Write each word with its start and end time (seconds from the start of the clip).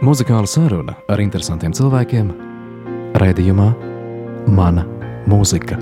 Muzikāla 0.00 0.48
saruna 0.48 0.94
ar 1.12 1.20
interesantiem 1.20 1.74
cilvēkiem 1.76 2.30
raidījumā 3.20 3.66
Mana 4.48 4.86
mūzika. 5.28 5.76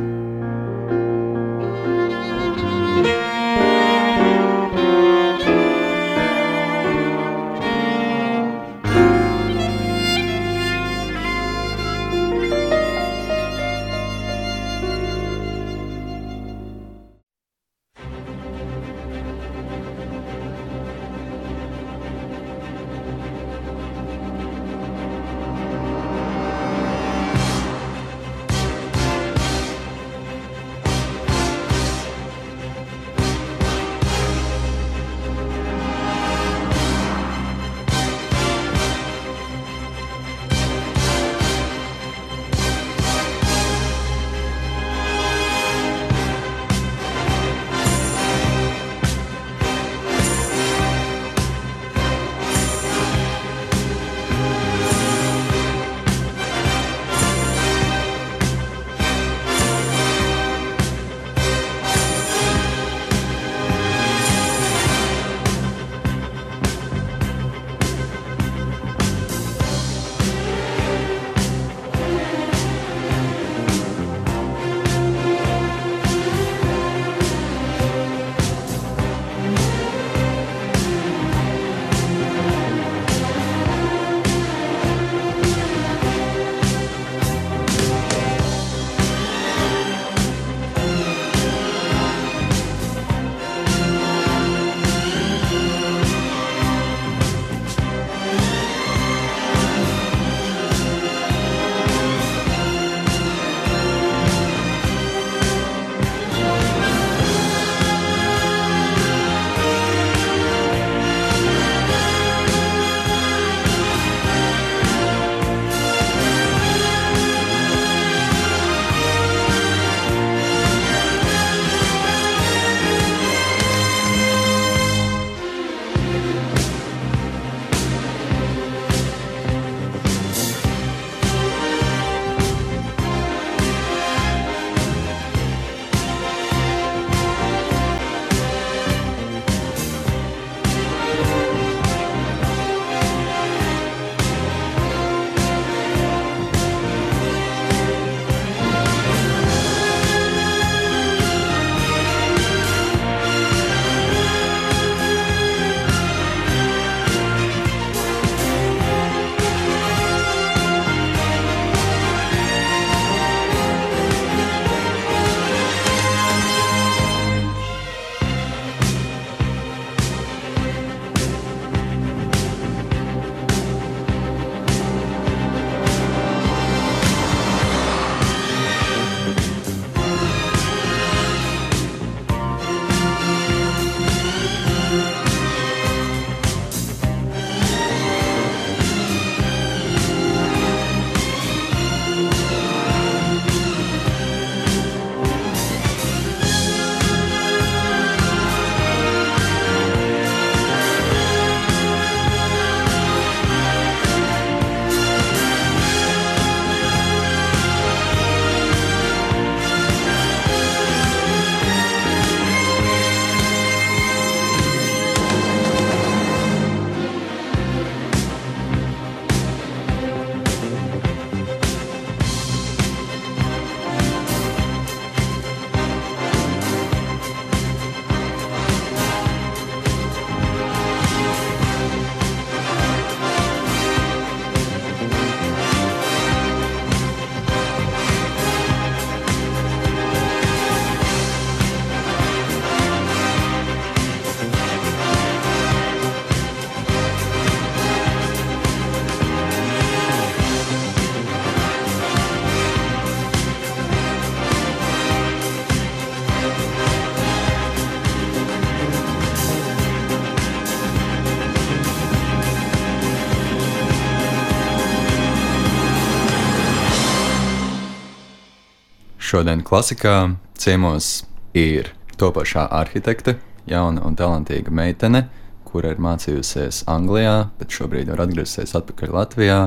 Šodien 269.28 269.60
klasikā 269.60 270.30
ciemos 270.56 271.26
ir 271.52 271.90
topošā 272.16 272.62
arhitekte, 272.72 273.34
jauna 273.68 274.00
un 274.08 274.14
talantīga 274.16 274.72
meitene, 274.72 275.26
kura 275.68 275.90
ir 275.92 276.00
mācījusies 276.00 276.86
Anglijā, 276.88 277.34
bet 277.58 277.76
šobrīd 277.76 278.08
ir 278.08 278.22
atgriezusies 278.24 278.72
atpakaļ 278.80 279.12
Latvijā. 279.18 279.58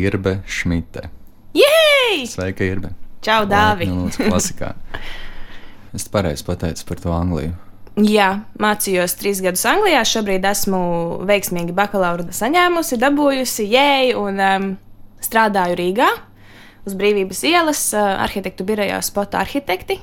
Irbe 0.00 0.38
Šmite. 0.48 1.10
Jej! 1.52 2.24
Sveika, 2.32 2.64
Irbe! 2.64 2.94
Čau, 3.20 3.44
Dāvi! 3.52 3.90
Lūdzu, 3.92 4.30
klasikā. 4.30 4.72
Es 5.92 6.08
pareizi 6.08 6.48
pateicu 6.48 6.88
par 6.88 7.04
to 7.04 7.12
Angliju. 7.12 7.52
Jā, 8.00 8.32
mācījos 8.56 9.18
trīs 9.20 9.44
gadus 9.44 9.68
Anglijā. 9.68 10.06
Šobrīd 10.08 10.48
esmu 10.48 10.80
veiksmīgi 11.28 11.76
bakalaura 11.76 12.32
saņēmusi, 12.32 12.96
dabūjusi 13.04 13.68
jēju 13.76 14.24
un 14.24 14.46
um, 14.48 14.68
strādāju 15.20 15.82
Rīgā 15.84 16.14
uz 16.86 16.96
Brīvības 16.98 17.44
ielas 17.48 17.84
arhitektu 17.96 18.66
birojā 18.66 18.98
Spota 19.04 19.42
arhitekti. 19.42 19.98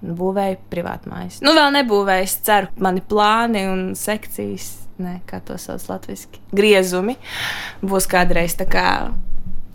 Būvēju 0.00 0.56
privātmājas. 0.72 1.42
Nu, 1.44 1.52
vēl 1.56 1.74
nebūvēju, 1.74 2.24
es 2.24 2.38
ceru, 2.46 2.70
mani 2.80 3.02
plāni 3.04 3.66
un 3.68 3.82
sekcijas, 3.98 4.70
ne, 5.00 5.18
kā 5.28 5.42
to 5.44 5.58
sauc 5.60 5.84
latviešu, 5.90 6.40
griezumi 6.56 7.18
būs 7.84 8.08
kādreiz 8.08 8.56
tā 8.56 8.64
kā 8.70 8.86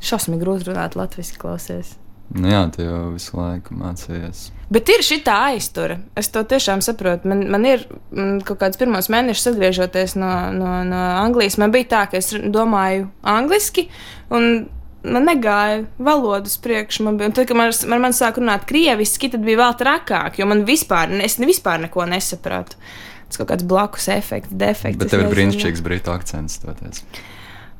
šausmīgi 0.05 0.41
grūti 0.41 0.71
runāt 0.71 0.97
latviešu 0.97 1.37
klausies. 1.41 1.93
Nu 2.33 2.49
jā, 2.49 2.63
tu 2.73 2.81
jau 2.81 3.11
visu 3.13 3.37
laiku 3.37 3.75
mācījies. 3.77 4.47
Bet 4.73 4.89
ir 4.89 5.03
šī 5.05 5.19
aiztura. 5.29 5.99
Es 6.17 6.31
to 6.33 6.41
tiešām 6.41 6.81
saprotu. 6.81 7.29
Man, 7.29 7.43
man 7.53 7.67
ir 7.69 7.85
man 8.09 8.39
kaut 8.45 8.63
kāds 8.63 8.79
pirmos 8.81 9.11
mēnešus 9.13 9.51
atgriežoties 9.51 10.15
no, 10.17 10.31
no, 10.55 10.71
no 10.87 11.01
Anglijas. 11.21 11.59
Man 11.61 11.73
bija 11.75 11.91
tā, 11.91 12.01
ka 12.09 12.17
es 12.17 12.33
domāju 12.33 13.11
angliski, 13.21 13.85
un 14.33 14.65
man 15.05 15.27
negāja 15.29 15.83
valodas 16.01 16.57
priekš. 16.61 17.01
Man 17.05 17.19
bija, 17.19 17.31
tad, 17.35 17.49
kad 17.49 17.59
man, 17.59 17.73
man, 17.91 18.03
man 18.07 18.15
sāk 18.15 18.39
runāt 18.41 18.67
krieviski, 18.69 19.29
tad 19.33 19.45
bija 19.45 19.61
vēl 19.63 19.77
trakāk, 19.79 20.39
jo 20.41 20.49
man 20.49 20.65
vispār, 20.67 21.13
es 21.25 21.39
vispār 21.41 21.85
neko 21.85 22.07
nesapratu. 22.09 22.79
Tas 23.25 23.41
kaut 23.41 23.49
kāds 23.49 23.65
blakus 23.65 24.09
efekts, 24.13 24.53
defekts. 24.53 24.99
Bet 25.01 25.13
tev 25.13 25.25
ir 25.25 25.31
brīnišķīgs 25.33 25.81
brītu 25.85 26.13
akcents. 26.13 26.59
Toties. 26.61 27.01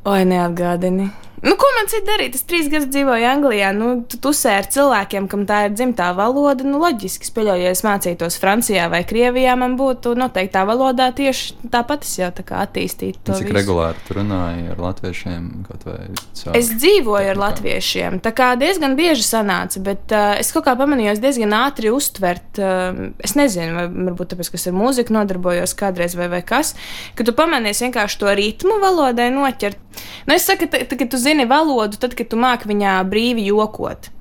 Oi, 0.09 0.21
neatgādini. 0.29 1.11
Nu, 1.43 1.55
ko 1.59 1.67
man 1.75 1.89
citu 1.91 2.07
darīt? 2.07 2.37
Es 2.37 2.45
trīs 2.47 2.69
gadus 2.71 2.87
dzīvoju 2.93 3.27
Anglijā. 3.27 3.71
Nu, 3.75 3.89
tu 4.07 4.19
tusē 4.23 4.55
ar 4.61 4.69
cilvēkiem, 4.71 5.27
kam 5.31 5.43
tā 5.49 5.65
ir 5.67 5.75
dzimtā 5.75 6.11
valoda. 6.17 6.63
Nu, 6.67 6.79
loģiski, 6.81 7.27
spēļot, 7.27 7.59
ja 7.59 7.73
es 7.75 7.83
mācītos 7.85 8.39
Francijā 8.41 8.87
vai 8.91 9.03
Krievijā, 9.07 9.57
man 9.59 9.75
būtu 9.79 10.15
noteikti 10.17 10.55
tā 10.55 10.63
valodā 10.67 11.09
tieši 11.15 11.69
tāpat 11.73 12.07
es 12.07 12.13
jau 12.21 12.29
tā 12.35 12.45
kā 12.47 12.61
attīstītu 12.63 13.19
to. 13.19 13.35
Cik 13.35 13.49
visu. 13.49 13.57
regulāri 13.57 14.05
tu 14.07 14.17
runāji 14.19 14.69
ar 14.71 14.81
latviešiem? 14.85 15.49
Caur, 15.67 16.55
Es 16.55 16.71
dzīvoju 16.71 17.33
ar 17.33 17.41
latviešiem. 17.41 18.19
Tā 18.23 18.31
kā 18.35 18.53
diezgan 18.59 18.95
bieži 18.97 19.25
sanāca, 19.27 19.81
bet 19.83 20.15
uh, 20.15 20.37
es 20.39 20.53
kaut 20.55 20.67
kā 20.69 20.75
pamanīju, 20.79 21.17
diezgan 21.23 21.55
ātri 21.57 21.91
uztvert. 21.93 22.61
Uh, 22.61 23.11
es 23.25 23.35
nezinu, 23.37 23.75
vai 23.77 23.87
varbūt 23.91 24.33
tāpēc, 24.33 24.51
ka 24.53 24.59
es 24.61 24.67
ar 24.71 24.77
mūziku 24.77 25.15
nodarbojos 25.15 25.75
kādreiz 25.77 26.15
vai, 26.17 26.29
vai 26.31 26.41
kas, 26.47 26.75
ka 27.17 27.27
tu 27.27 27.35
pamanīsi 27.35 27.87
vienkārši 27.87 28.21
to 28.21 28.35
ritmu 28.39 28.79
valodai 28.83 29.31
noķert. 29.35 29.81
Nu, 30.27 30.35
es 30.35 30.45
saku, 30.47 30.67
ka, 30.71 30.83
kad 30.89 31.07
tu 31.11 31.19
zini 31.25 31.47
valodu, 31.49 31.99
tad, 32.01 32.13
kad 32.17 32.29
tu 32.31 32.39
māki 32.39 32.69
viņā 32.71 32.99
brīvi 33.09 33.47
jokot. 33.49 34.11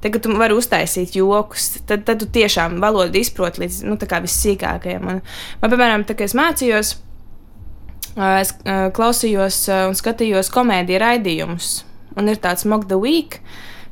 Tad, 0.00 0.14
kad 0.14 0.22
tu 0.24 0.32
vari 0.40 0.56
uztaisīt 0.56 1.16
joks, 1.18 1.74
tad, 1.88 2.06
tad 2.08 2.22
tu 2.22 2.28
tiešām 2.32 2.78
valodu 2.80 3.20
izproti 3.20 3.66
līdz 3.66 3.82
nu, 3.88 3.98
kā 4.00 4.22
vissīkākajam. 4.24 5.08
Un, 5.12 5.20
man, 5.60 5.72
piemēram, 5.72 6.06
tā, 6.08 6.16
kad 6.16 6.30
es 6.30 6.36
mācījos, 6.38 6.94
es 8.40 8.54
klausījos 8.96 9.60
un 9.90 9.98
skatījos 9.98 10.52
komēdiju 10.54 11.02
raidījumus. 11.04 11.74
Un 12.18 12.32
ir 12.32 12.40
tāds 12.42 12.64
Mock 12.66 12.88
the 12.90 12.98
Week, 12.98 13.38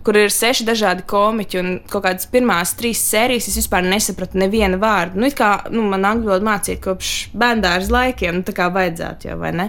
kur 0.07 0.17
ir 0.17 0.33
seši 0.33 0.65
dažādi 0.69 1.05
komiķi, 1.09 1.59
un 1.61 1.73
kaut 1.91 2.05
kādas 2.07 2.29
pirmās 2.33 2.75
trīs 2.79 3.01
sērijas 3.11 3.51
es 3.51 3.59
vispār 3.61 3.85
nesapratu 3.85 4.41
nevienu 4.41 4.79
vārdu. 4.81 5.21
Nu, 5.21 5.31
kā 5.37 5.51
nu, 5.75 5.85
man 5.91 6.07
angļu 6.09 6.31
valodu 6.31 6.49
mācīja 6.49 6.83
kopš 6.85 7.13
bērnās 7.39 7.91
laikiem, 7.93 8.41
nu, 8.41 8.47
tā 8.47 8.55
kā 8.57 8.71
vajadzētu 8.75 9.31
jau, 9.31 9.39
vai 9.43 9.53
ne? 9.57 9.69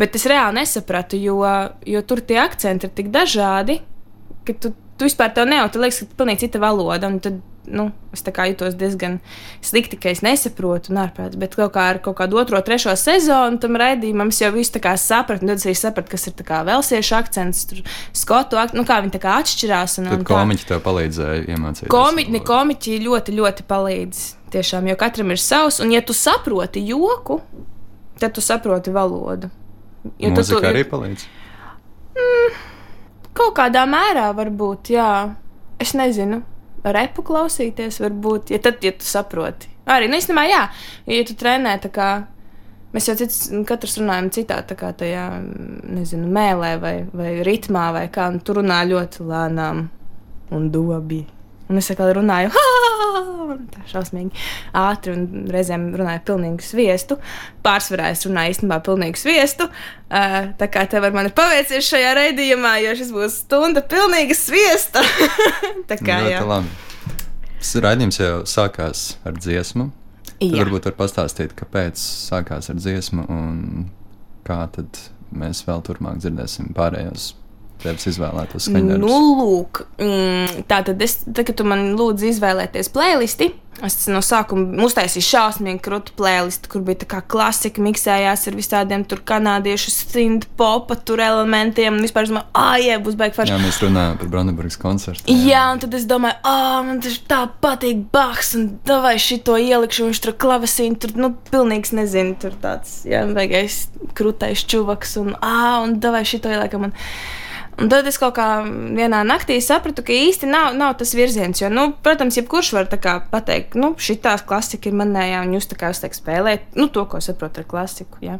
Bet 0.00 0.18
es 0.18 0.26
reāli 0.30 0.60
nesapratu, 0.60 1.20
jo, 1.20 1.40
jo 1.86 2.04
tur 2.08 2.24
tie 2.26 2.40
akcenti 2.42 2.88
ir 2.88 2.94
tik 2.96 3.12
dažādi, 3.14 3.80
ka 4.46 4.56
tu, 4.58 4.74
tu 4.98 5.08
vispār 5.08 5.32
tev 5.36 5.48
nejauti, 5.48 5.76
tu 5.76 5.84
liekas, 5.84 6.02
ka 6.02 6.08
tā 6.08 6.12
ir 6.12 6.20
pilnīgi 6.20 6.44
cita 6.46 6.62
valoda. 6.62 7.08
un 7.08 7.22
Tad, 7.24 7.40
nu, 7.66 7.90
es 8.12 8.22
jutos 8.48 8.74
diezgan 8.74 9.18
slikti, 9.62 9.98
ka 10.00 10.08
es 10.10 10.22
nesaprotu, 10.24 10.90
un 10.92 11.00
ārprāts, 11.04 11.36
bet 11.38 11.54
kaut 11.54 11.72
kā 11.74 11.84
ar 11.92 11.98
kaut 12.02 12.16
kādu 12.18 12.38
otro, 12.40 12.58
trešo 12.64 12.94
sezonu 12.98 13.60
tam 13.62 13.76
raidījumam 13.80 14.32
es 14.32 14.40
jau 14.40 14.50
visu 14.54 14.72
sapratu, 14.98 15.46
tad 15.46 15.60
es 15.60 15.66
arī 15.68 15.76
sapratu, 15.78 16.10
kas 16.14 16.26
ir 16.26 16.32
velsiešu 16.66 17.14
akcents, 17.18 17.66
skotu 18.16 18.56
akcents, 18.58 18.78
nu 18.80 18.84
kā 18.88 19.00
viņi 19.04 19.14
atšķirās. 19.42 19.98
Un, 20.00 20.08
Tad 20.10 20.18
un 20.18 20.24
tā. 20.24 20.32
komiķi 20.34 20.66
tev 20.72 20.80
palīdzēja 20.86 21.44
iemācīties. 21.54 21.90
Komiķi, 21.92 22.32
valodu. 22.32 22.46
komiķi 22.50 22.98
ļoti, 23.06 23.36
ļoti 23.40 23.66
palīdz. 23.70 24.22
Tiešām, 24.50 24.88
jo 24.90 24.96
katram 24.98 25.30
ir 25.30 25.38
savs, 25.38 25.78
un 25.84 25.92
ja 25.94 26.00
tu 26.02 26.12
saproti 26.16 26.82
joku, 26.88 27.40
tad 28.18 28.34
tu 28.34 28.40
saproti 28.42 28.90
valodu. 28.90 29.50
Jo 30.18 30.30
tu- 30.32 30.40
Mūzika 30.40 30.60
tu- 30.64 30.66
arī 30.72 30.82
palīdz. 30.88 31.26
Kaut 33.36 33.54
kādā 33.56 33.84
mērā 33.88 34.30
varbūt, 34.36 34.90
jā. 34.96 35.34
Es 35.80 35.92
nezinu, 35.96 36.42
repu 36.84 37.24
klausīties, 37.26 38.00
varbūt, 38.02 38.52
ja 38.54 38.60
tad, 38.62 38.80
ja 38.84 38.92
tu 38.96 39.06
saproti. 39.06 39.70
Arī, 39.90 40.10
nu, 40.10 40.18
īstenībā, 40.20 40.44
jā, 40.48 40.60
ja 41.10 41.24
tu 41.26 41.36
trenē 41.38 41.78
tā 41.82 41.90
kā. 41.94 42.10
Mēs 42.90 43.06
jau 43.06 43.14
cits, 43.20 43.44
katrs 43.68 44.00
runājam 44.00 44.32
citā, 44.34 44.56
tā 44.66 44.74
kā 44.74 44.88
tajā, 44.98 45.26
nezinu, 45.94 46.26
mēlē 46.34 46.72
vai, 46.82 46.94
vai 47.14 47.36
ritmā, 47.46 47.84
vai 47.94 48.08
kā, 48.10 48.26
un 48.32 48.40
tur 48.42 48.58
runā 48.58 48.80
ļoti 48.90 49.26
lēnām 49.30 49.84
un 50.56 50.64
dobi. 50.74 51.20
Un 51.70 51.78
es 51.78 51.90
atkal 51.92 52.10
runāju, 52.16 52.50
un 53.54 53.60
tā 53.70 53.84
šausmīgi 53.92 54.34
ātri, 54.76 55.14
un 55.14 55.46
reizēm 55.54 55.88
runāju 55.98 56.24
pilnīgi 56.26 56.66
sviestu. 56.66 57.18
Pārsvarā 57.62 58.10
es 58.14 58.24
runāju 58.26 58.56
īstenībā 58.56 58.80
pilnīgi 58.86 59.22
sviestu. 59.22 59.68
Uh, 60.10 60.50
tā 60.58 60.66
kā 60.72 60.82
tev 60.90 61.06
ar 61.06 61.14
mani 61.14 61.30
paveicies 61.34 61.86
šajā 61.86 62.16
raidījumā, 62.18 62.74
jo 62.82 62.96
šis 62.98 63.14
būs 63.14 63.38
stunda 63.44 63.84
pilnīgi 63.86 64.34
sviesta. 64.38 65.04
tā 65.90 66.00
kā 66.00 66.18
jā. 66.26 66.40
Ļoti 66.40 66.50
labi. 66.50 66.76
Tas 67.60 67.72
raidījums 67.84 68.18
jau 68.18 68.34
sākās 68.48 69.06
ar 69.28 69.38
dziesmu. 69.38 69.90
Tad 70.40 70.46
jā. 70.48 70.64
varbūt 70.64 70.88
var 70.88 70.96
pastāstīt, 71.02 71.54
kāpēc 71.58 72.00
sākās 72.00 72.72
ar 72.72 72.78
dziesmu 72.80 73.26
un 73.30 73.90
kā 74.48 74.62
tad 74.74 75.02
mēs 75.30 75.62
vēl 75.68 75.84
turpmāk 75.86 76.18
dzirdēsim 76.22 76.72
pārējos 76.74 77.34
tevis 77.82 78.10
izvēlētos 78.12 78.68
skaņdarbus. 78.68 79.08
Nu, 79.08 79.18
lūk, 79.40 79.82
mm, 80.00 80.62
tā 80.70 80.82
tad, 80.86 81.02
es, 81.04 81.20
tad, 81.26 81.44
kad 81.48 81.58
tu 81.58 81.66
man 81.68 81.92
lūdzi 81.98 82.30
izvēlēties 82.34 82.92
playlisti, 82.94 83.50
es 83.86 83.96
no 84.10 84.20
sākuma 84.24 84.84
uztaisīju 84.84 85.24
šausmīgi 85.24 85.80
krūtu 85.84 86.14
playlisti, 86.18 86.68
kur 86.70 86.82
bija 86.84 87.00
tā 87.02 87.08
kā 87.14 87.20
klasika, 87.32 87.82
miksējās 87.84 88.46
ar 88.50 88.56
visādiem 88.58 89.04
tur 89.08 89.22
kanādiešu 89.26 89.92
synth 89.94 90.48
popa 90.60 90.96
tur 90.96 91.22
elementiem, 91.24 91.96
un 91.96 92.04
vispār 92.04 92.26
es 92.26 92.32
domāju, 92.32 92.48
ah, 92.60 92.76
jā, 92.82 92.98
būs 93.02 93.16
baigi 93.20 93.38
forši. 93.38 93.54
Jā, 93.54 93.60
mēs 93.62 93.80
runājam 93.84 94.20
par 94.20 94.32
Brandenburgas 94.34 94.78
koncertu. 94.80 95.36
Jā, 95.48 95.64
un 95.72 95.82
tad 95.82 95.96
es 95.96 96.06
domāju, 96.10 96.36
ah, 96.50 96.80
man 96.86 97.02
tas 97.04 97.18
tā 97.30 97.42
patīk, 97.62 98.04
Baks, 98.12 98.54
un 98.58 98.70
vai 99.06 99.16
šito 99.22 99.56
ielikšu, 99.60 100.10
viņš 100.10 100.24
tur 100.26 100.36
klavesīnu, 100.44 101.00
tur, 101.00 101.16
nu, 101.20 101.34
pilnīgs 101.52 101.94
nezinu, 101.96 102.36
tur 102.42 102.56
tāds, 102.60 103.00
jā, 103.08 103.24
beigais 103.32 103.86
krūtais 104.18 104.66
čuvaks, 104.68 105.16
un, 105.22 105.36
ah, 105.40 105.80
un 105.84 105.96
vai 106.10 106.26
šito 106.28 106.52
ieliekam. 106.52 106.90
Un, 106.90 106.98
Un 107.80 107.88
tad 107.88 108.04
es 108.08 108.18
kaut 108.20 108.34
kā 108.36 108.46
vienā 108.66 109.22
naktī 109.24 109.56
sapratu, 109.64 110.04
ka 110.04 110.12
īsti 110.12 110.48
nav, 110.50 110.74
nav 110.76 110.98
tas 111.00 111.14
virziens. 111.16 111.62
Jo, 111.62 111.70
nu, 111.72 111.86
protams, 112.04 112.36
jebkurš 112.36 112.74
var 112.76 112.90
pateikt, 113.32 113.76
nu, 113.80 113.94
šī 113.96 114.18
klasika 114.20 114.90
ir 114.90 114.98
manējā, 115.00 115.40
un 115.46 115.54
jūs 115.56 115.70
tā 115.70 115.78
kā 115.80 115.92
uzteikt 115.94 116.18
spēlēt 116.20 116.76
nu, 116.76 116.90
to, 116.92 117.06
ko 117.08 117.22
saprotat 117.24 117.64
ar 117.64 117.70
klasiku. 117.70 118.20
Jā. 118.20 118.36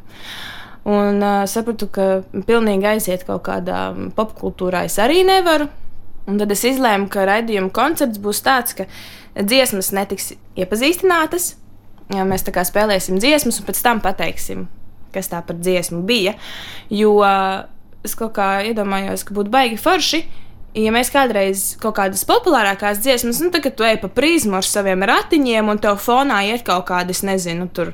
Un 0.84 1.24
uh, 1.24 1.44
sapratu, 1.48 1.88
ka 1.92 2.20
pilnīgi 2.48 2.88
aiziet 2.92 3.24
kaut 3.28 3.46
kādā 3.48 3.90
popkultūrā 4.16 4.84
es 4.88 4.98
arī 5.00 5.24
nevaru. 5.24 5.70
Un 6.28 6.36
tad 6.40 6.52
es 6.52 6.66
izlēmu, 6.68 7.08
ka 7.08 7.24
raidījuma 7.28 7.72
koncepts 7.72 8.20
būs 8.20 8.44
tāds, 8.44 8.76
ka 8.76 8.86
dziesmas 9.40 9.92
netiks 9.96 10.34
iepazīstinātas. 10.60 11.54
Jā, 12.12 12.28
mēs 12.28 12.44
tā 12.44 12.52
kā 12.52 12.64
spēlēsim 12.66 13.20
dziesmas, 13.22 13.60
un 13.60 13.68
pēc 13.68 13.80
tam 13.86 14.04
pateiksim, 14.04 14.68
kas 15.14 15.32
tā 15.32 15.40
par 15.46 15.56
dziesmu 15.60 16.02
bija. 16.08 16.36
Jo 16.92 17.16
uh, 17.24 17.62
es 18.06 18.16
kaut 18.18 18.34
kā 18.38 18.60
iedomājos, 18.70 19.24
ka 19.26 19.36
būtu 19.36 19.52
baigi 19.52 19.80
forši. 19.80 20.24
Ja 20.78 20.92
mēs 20.94 21.10
kādreiz 21.10 21.74
kaut 21.82 21.96
kādas 21.98 22.22
populārākās 22.28 23.00
dziesmas, 23.02 23.40
nu, 23.42 23.50
tad, 23.50 23.66
tu 23.74 23.86
ej 23.86 23.96
pa 23.98 24.10
prizmu 24.14 24.60
ar 24.60 24.66
saviem 24.66 25.02
ratiņiem, 25.02 25.66
un 25.72 25.80
tev 25.82 25.98
fonā 25.98 26.44
iet 26.46 26.62
kaut 26.66 26.86
kādas, 26.92 27.24
nezinu, 27.26 27.66
tur 27.74 27.90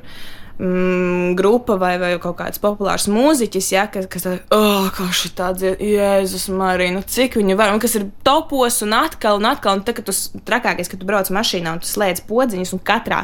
mm, 0.59 1.33
grupa 1.35 1.77
vai, 1.81 1.95
vai 1.97 2.11
kaut 2.21 2.37
kāds 2.37 2.61
populārs 2.61 3.07
mūziķis, 3.09 3.71
ja, 3.73 3.87
kas, 3.89 4.05
kas 4.11 4.27
tāda, 4.27 4.39
oh, 4.53 4.87
kā 4.93 5.07
šī 5.09 5.31
tāda, 5.37 5.73
Jēzus, 5.81 6.47
Marija, 6.53 6.93
nu 6.95 7.01
cik 7.01 7.39
viņi 7.39 7.57
var, 7.57 7.73
un 7.73 7.81
kas 7.83 7.97
ir 7.97 8.07
topos 8.25 8.81
un 8.85 8.93
atkal 8.97 9.41
un 9.41 9.49
atkal, 9.49 9.79
un 9.79 9.85
tad, 9.87 9.99
kad 9.99 10.09
tu 10.09 10.41
trakākais, 10.47 10.89
kad 10.91 11.01
tu 11.01 11.09
brauc 11.09 11.33
mašīnā 11.33 11.77
un 11.77 11.83
tu 11.83 11.89
slēdz 11.89 12.25
podziņas, 12.29 12.73
un 12.77 12.85
katrā, 12.93 13.23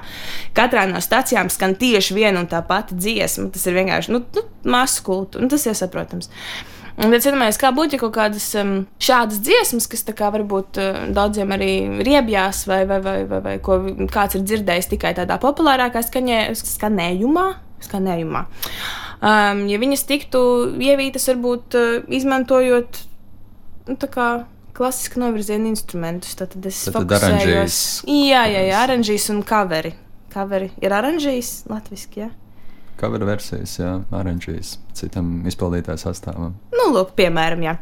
katrā 0.57 0.85
no 0.89 1.01
stacijām 1.03 1.53
skan 1.53 1.77
tieši 1.79 2.17
viena 2.17 2.43
un 2.43 2.49
tā 2.51 2.61
pati 2.67 2.97
dziesma, 2.97 3.49
tas 3.53 3.69
ir 3.69 3.77
vienkārši, 3.81 4.13
nu, 4.17 4.25
nu 4.33 4.47
masu 4.73 5.05
kultu, 5.05 5.41
un 5.41 5.51
tas 5.51 5.65
ir 5.69 5.77
saprotams. 5.77 6.33
Un 6.97 7.09
tad 7.09 7.15
es 7.17 7.25
domāju, 7.25 7.55
kā 7.57 7.71
būtu, 7.73 7.95
ja 7.97 8.01
kaut 8.03 8.13
kādas 8.13 8.45
um, 8.61 8.73
šādas 9.01 9.39
dziesmas, 9.41 9.87
kas 9.89 10.03
kā 10.13 10.27
varbūt 10.35 10.77
uh, 10.77 10.99
daudziem 11.15 11.49
arī 11.55 11.71
riebjās, 12.05 12.67
vai, 12.69 12.83
vai, 12.85 12.99
vai, 13.01 13.15
vai, 13.25 13.39
vai 13.41 13.53
ko 13.65 13.79
kāds 14.13 14.37
ir 14.37 14.43
dzirdējis 14.45 14.91
tikai 14.91 15.15
tādā 15.17 15.39
populārākā 15.41 16.03
skaņē, 16.05 16.37
skanējumā. 16.59 17.47
skanējumā. 17.87 18.43
Um, 19.23 19.63
ja 19.71 19.79
viņas 19.81 20.05
tiktu 20.05 20.43
ievītas, 20.83 21.25
varbūt 21.31 21.79
uh, 21.79 21.89
izmantojot 22.13 23.01
nu, 23.89 23.97
tā 23.97 24.07
kā 24.13 24.27
klasiski 24.77 25.19
novirzienu 25.21 25.69
instrumentus, 25.73 26.35
tad 26.37 26.53
es 26.65 26.83
Tad- 26.85 26.93
tad 26.93 27.01
fokusējos. 27.01 27.25
aranžīs. 27.33 27.81
Jā, 28.09 28.45
jā, 28.53 28.63
jā, 28.69 28.85
oranžīs 28.85 29.27
un 29.33 29.41
kaveri. 29.47 29.95
Kaveri 30.33 30.71
ir 30.81 30.93
oranžīs, 30.97 31.63
latviski. 31.69 32.23
Ja? 32.25 32.29
Kavera 32.99 33.27
versijas, 33.27 33.77
jā, 33.79 33.93
oranžīs 34.13 34.77
citam 34.97 35.41
izpildītāju 35.49 36.01
sastāvam. 36.01 36.57
Nu, 36.75 36.89
lūk, 36.93 37.15
piemēram, 37.17 37.63
jā. 37.65 37.77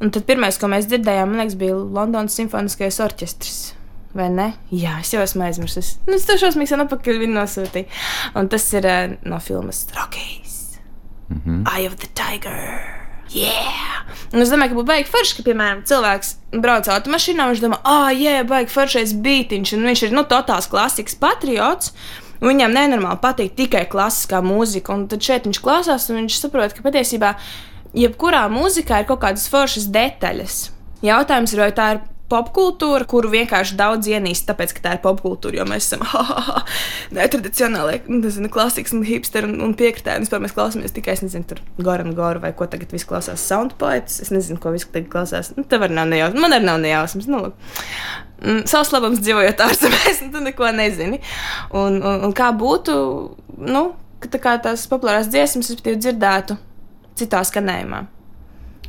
Un 0.00 0.12
tad 0.14 0.24
pirmais, 0.28 0.56
ko 0.60 0.70
mēs 0.72 0.88
dzirdējām, 0.88 1.30
man 1.30 1.42
liekas, 1.42 1.58
bija 1.60 1.76
Londonas 1.76 2.36
simfoniskais 2.38 3.00
orķestris. 3.04 3.60
Vai 4.16 4.26
ne? 4.34 4.48
Jā, 4.74 4.96
es 5.04 5.12
jau 5.14 5.20
esmu 5.22 5.44
aizmirsis. 5.46 5.92
Nu, 6.08 6.16
es 6.16 6.24
to 6.26 6.34
šausmīgi 6.40 6.72
sen 6.72 6.82
atpakaļ 6.82 7.20
viņu 7.22 7.36
nosūtīju. 7.36 8.00
Un 8.40 8.48
tas 8.50 8.64
ir 8.74 8.88
uh, 8.90 9.12
no 9.22 9.38
filmas 9.44 9.84
Rockies. 9.94 10.80
Mm 11.28 11.42
-hmm. 11.44 11.76
Eye 11.76 11.86
of 11.86 11.96
the 11.96 12.08
Tiger. 12.14 12.98
Yeah! 13.30 14.02
Un 14.32 14.42
es 14.42 14.50
domāju, 14.50 14.72
ka 14.72 14.78
būtu 14.78 14.88
baigi 14.88 15.10
forši, 15.10 15.36
ka, 15.36 15.42
piemēram, 15.46 15.84
cilvēks 15.86 16.32
brauc 16.62 16.88
automašīnā 16.90 17.46
un 17.46 17.52
viņš 17.54 17.62
domā, 17.62 17.78
ah, 17.84 18.08
oh, 18.08 18.10
jē, 18.10 18.42
baigi 18.48 18.72
foršais 18.74 19.12
beigtiņš, 19.12 19.72
un 19.76 19.86
viņš 19.86 20.02
ir 20.06 20.16
nu, 20.16 20.24
totāls 20.30 20.66
klasikas 20.70 21.14
patriots. 21.14 21.94
Viņam 22.40 22.72
nenormāli 22.72 23.20
patīk 23.20 23.56
tikai 23.58 23.84
klasiskā 23.90 24.40
mūzika, 24.44 24.94
un 24.96 25.08
tad 25.10 25.24
šeit 25.24 25.48
viņš 25.48 25.60
klausās, 25.60 26.08
un 26.08 26.22
viņš 26.22 26.38
saprot, 26.40 26.72
ka 26.76 26.84
patiesībā 26.86 27.34
jebkurā 27.96 28.46
mūzikā 28.52 29.02
ir 29.02 29.08
kaut 29.10 29.20
kādas 29.26 29.44
foršas 29.52 29.90
detaļas. 29.92 30.62
Jautājums 31.04 31.52
ir, 31.54 31.60
vai 31.64 31.72
tā 31.76 31.90
ir 31.94 32.00
popkultūra, 32.30 33.06
kuru 33.10 33.30
vienkārši 33.32 33.76
daudz 33.78 34.08
ienīst, 34.10 34.46
tāpēc, 34.48 34.74
ka 34.76 34.84
tā 34.84 34.94
ir 34.96 35.02
popkultūra, 35.04 35.60
jo 35.60 35.66
mēs 35.68 35.88
esam 35.88 36.04
netradicionāli, 37.16 38.00
nezinu, 38.10 38.50
klasikas 38.52 38.94
un 38.96 39.04
hipsteri 39.06 39.50
un, 39.50 39.56
un 39.66 39.74
piekritēji. 39.78 40.24
Vispār 40.24 40.42
mēs 40.44 40.54
klausāmies 40.56 40.94
tikai, 40.96 41.16
es 41.18 41.24
nezinu, 41.24 41.46
tur 41.50 41.62
Goran 41.80 42.14
Goru 42.18 42.42
vai 42.44 42.52
ko 42.56 42.68
tagad 42.70 42.94
viss 42.94 43.08
klausās 43.08 43.44
soundpoets. 43.50 44.20
Es 44.24 44.32
nezinu, 44.34 44.60
ko 44.62 44.74
visi 44.74 44.88
tagad 44.90 45.10
klausās. 45.12 45.52
Nu, 45.56 45.66
tev 45.68 45.86
arī 45.86 45.98
nav 45.98 46.10
nejausmas, 46.12 46.44
man 46.44 46.56
arī 46.56 46.68
nav 46.70 46.78
nejausmas. 46.84 47.30
Nu, 47.30 47.42
lūk. 47.46 47.74
Mm, 48.40 48.62
savs 48.70 48.92
labums 48.94 49.20
dzīvojot 49.20 49.60
ārzemēs, 49.66 50.20
nu, 50.24 50.30
tu 50.36 50.44
neko 50.46 50.70
nezini. 50.76 51.20
Un, 51.76 51.98
un, 51.98 52.24
un 52.28 52.36
kā 52.36 52.52
būtu, 52.56 52.94
nu, 53.66 53.84
ka 54.22 54.32
tā 54.32 54.40
kā 54.42 54.56
tās 54.62 54.86
populārās 54.90 55.28
dziesmas, 55.32 55.72
es 55.74 55.82
dzirdētu 55.84 56.56
citā 57.20 57.42
skanējumā. 57.44 58.06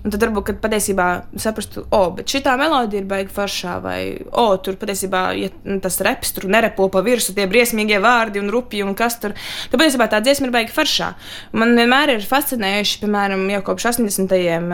Un 0.02 0.10
tad 0.10 0.24
varbūt 0.24 0.56
patiesībā 0.64 1.08
saprastu, 1.42 1.84
o, 1.86 1.98
oh, 1.98 2.08
bet 2.18 2.32
šī 2.32 2.42
melodija 2.58 3.04
ir 3.04 3.10
baigta 3.10 3.36
foršā, 3.36 3.76
vai, 3.84 4.00
o, 4.32 4.48
oh, 4.48 4.54
tur 4.58 4.80
patiesībā 4.82 5.24
ja 5.38 5.52
tas 5.84 6.00
reps 6.02 6.34
tur 6.34 6.48
nerepo 6.50 6.88
pa 6.90 7.04
virsmu, 7.06 7.36
tie 7.38 7.46
briesmīgie 7.50 8.00
vārdi 8.02 8.42
un 8.42 8.50
rupji 8.50 8.82
un 8.82 8.96
kas 8.98 9.20
tur. 9.22 9.36
Tad 9.70 9.78
patiesībā 9.78 10.10
tā 10.10 10.22
dziesma 10.26 10.50
ir 10.50 10.56
baigta 10.56 10.74
foršā. 10.80 11.12
Man 11.54 11.76
vienmēr 11.78 12.16
ir 12.16 12.26
fascinējuši, 12.26 13.04
piemēram, 13.04 13.46
jau 13.54 13.62
kopš 13.70 13.92
80. 13.94 14.34
gadiem, 14.42 14.72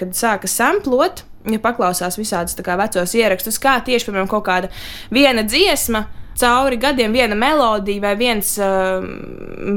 kad 0.00 0.16
sāka 0.16 0.48
samplot. 0.50 1.26
Ja 1.48 1.56
paklausās 1.56 2.18
visādus 2.20 2.56
vecos 2.76 3.14
ierakstus, 3.16 3.56
kā 3.60 3.78
tieši 3.84 4.10
piemēram, 4.10 4.28
kaut 4.28 4.44
kāda 4.44 4.68
viena 5.08 5.40
dziesma, 5.40 6.04
cauri 6.36 6.76
gadiem 6.76 7.14
viena 7.16 7.36
melodija 7.36 8.02
vai 8.04 8.12
viens 8.20 8.58
uh, 8.60 9.00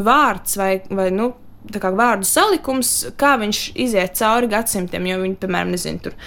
vārds 0.04 0.58
vai, 0.60 0.74
vai 0.92 1.08
nu, 1.16 1.30
kā, 1.72 1.94
vārdu 1.96 2.28
salikums, 2.28 2.96
kā 3.20 3.36
viņš 3.42 3.64
iziet 3.86 4.18
cauri 4.20 4.50
gadsimtiem. 4.52 5.08
Jo 5.10 5.22
viņi, 5.24 5.40
piemēram, 5.42 5.74
nezina, 5.74 6.02
tur 6.04 6.18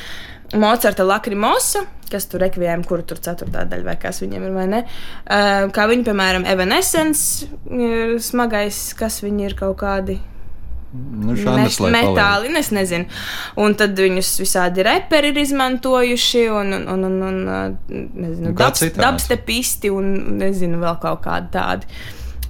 Mocarta 0.57 1.05
Lakrimosa, 1.07 1.83
kas 2.11 2.29
tur 2.31 2.45
rekvijām, 2.45 2.85
kur 2.87 3.03
tur 3.07 3.19
ceturtā 3.23 3.65
daļa 3.67 3.87
vai 3.89 3.97
kas 4.01 4.23
viņiem 4.23 4.47
ir, 4.47 4.55
vai 4.55 4.69
ne. 4.71 4.85
Uh, 5.27 5.67
kā 5.75 5.89
viņi, 5.91 6.07
piemēram, 6.07 6.47
Evanescence 6.49 7.51
ir 7.67 8.17
smagais, 8.23 8.89
kas 8.99 9.21
viņi 9.25 9.51
ir 9.51 9.59
kaut 9.59 9.79
kādi. 9.83 10.21
Nu, 10.97 11.35
met, 11.35 11.75
metāli, 11.93 12.53
es 12.57 12.71
nezinu. 12.73 13.11
Un 13.61 13.75
tad 13.77 13.99
viņus 13.99 14.31
visādi 14.41 14.85
reperi 14.87 15.33
ir 15.35 15.41
izmantojuši, 15.43 16.45
un, 16.55 16.73
un, 16.79 16.87
un, 16.95 17.19
un, 17.27 17.41
un 17.51 17.99
nezinu, 18.23 18.55
dabstepisti, 18.57 19.91
un 19.93 20.39
nezinu, 20.41 20.79
vēl 20.81 20.97
kaut 21.03 21.21
kādi 21.27 21.53
tādi. 21.59 21.91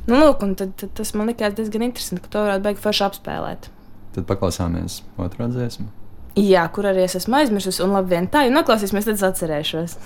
Nu, 0.07 0.19
lūk, 0.23 0.43
tad, 0.59 0.75
tad 0.79 0.93
tas 0.95 1.13
man 1.19 1.31
likās 1.31 1.57
diezgan 1.57 1.89
interesanti, 1.89 2.23
ka 2.25 2.31
to 2.31 2.45
varētu 2.47 2.67
beigt 2.69 2.83
forši 2.83 3.05
apspēlēt. 3.09 3.71
Tad 4.15 4.27
paklausāmies 4.29 5.01
otrā 5.21 5.49
dziesmu. 5.51 5.89
Jā, 6.37 6.67
kur 6.73 6.87
arī 6.91 7.07
es 7.07 7.17
esmu 7.19 7.39
aizmirsusi, 7.41 7.83
un 7.83 7.95
labi, 7.97 8.13
vien 8.15 8.29
tā, 8.31 8.45
ja 8.47 8.53
noklausīsimies, 8.53 9.09
tad 9.09 9.25
atcerēšos. 9.31 9.97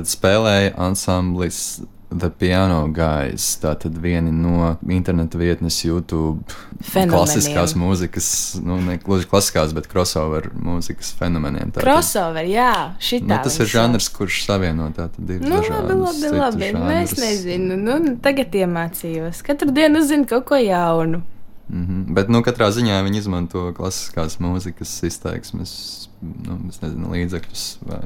Tad 0.00 0.08
spēlēja 0.08 0.70
ansamblis 0.80 1.82
The 2.08 2.30
Piano 2.32 2.86
Guys. 2.88 3.44
Tā 3.60 3.74
tad 3.82 3.98
viena 4.00 4.30
no 4.32 4.70
interneta 4.88 5.36
vietnes, 5.36 5.76
YouTube, 5.84 6.40
Fenomeniem. 6.80 7.10
klasiskās 7.12 7.74
mūzikas, 7.76 8.28
nu, 8.64 8.78
ne 8.80 8.94
gluži 9.02 9.28
klasiskās, 9.28 9.74
bet 9.76 9.90
crossover 9.92 10.48
mūzikas 10.56 11.12
fenomeniem. 11.18 11.68
Tātad, 11.74 11.84
Crossover, 11.84 12.48
jā, 12.48 12.94
šī 12.96 13.20
Nu, 13.26 13.36
tas 13.44 13.60
ir 13.60 13.68
žanrs, 13.68 14.08
kurš 14.14 14.38
savieno 14.46 14.88
tātad 14.96 15.20
divas 15.20 15.44
Nu, 15.44 15.58
dažādas 15.60 15.92
labi, 15.92 16.00
labi, 16.00 16.22
citus 16.22 16.38
labi. 16.40 16.70
Nu, 16.78 16.94
es 16.96 17.12
nezinu. 17.20 17.76
Nu, 17.76 17.98
tagad 18.24 18.56
iemācījos. 18.62 19.42
Katru 19.44 19.68
dienu 19.76 20.00
uzzinu 20.00 20.24
kaut 20.32 20.48
ko 20.48 20.62
jaunu. 20.64 21.20
Mhm. 21.68 22.14
Bet, 22.16 22.32
nu, 22.32 22.40
katrā 22.46 22.70
ziņā 22.72 23.02
viņi 23.04 23.20
izmanto 23.20 23.68
klasiskās 23.76 24.40
mūzikas 24.40 24.96
izteiksmes, 25.06 25.76
nu, 26.24 26.56
nezinu, 26.72 27.12
līdzekļus. 27.12 27.66
Vai... 27.84 28.00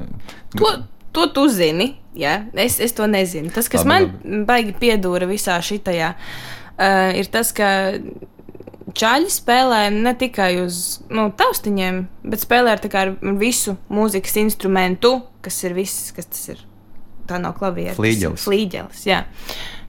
To, 0.59 0.75
to 1.15 1.29
tu 1.35 1.47
zini. 1.51 1.93
Ja? 2.15 2.41
Es, 2.53 2.77
es 2.83 2.95
to 2.95 3.07
nezinu. 3.11 3.51
Tas, 3.55 3.67
kas 3.71 3.83
Labi, 3.83 3.91
man 3.91 4.07
labi. 4.07 4.43
baigi 4.47 4.77
piedūra 4.79 5.27
visā 5.29 5.57
šitajā, 5.63 6.13
uh, 6.15 7.09
ir 7.19 7.31
tas, 7.33 7.51
ka 7.55 7.69
čaļi 8.95 9.31
spēlē 9.33 9.81
ne 9.95 10.13
tikai 10.17 10.51
uz 10.63 11.01
nu, 11.13 11.27
taustiņiem, 11.37 12.01
bet 12.29 12.43
spēlē 12.45 12.77
ar, 12.77 12.87
ar 13.01 13.13
visu 13.39 13.75
mūzikas 13.91 14.37
instrumentu, 14.43 15.17
kas 15.45 15.61
ir 15.67 15.75
viss, 15.77 16.11
kas 16.15 16.29
tas 16.31 16.47
ir. 16.55 16.63
Tā 17.25 17.39
nav 17.41 17.57
ir 17.81 17.95
Flīģelis. 17.97 18.43
Flīģelis, 18.45 19.05
jā. 19.09 19.23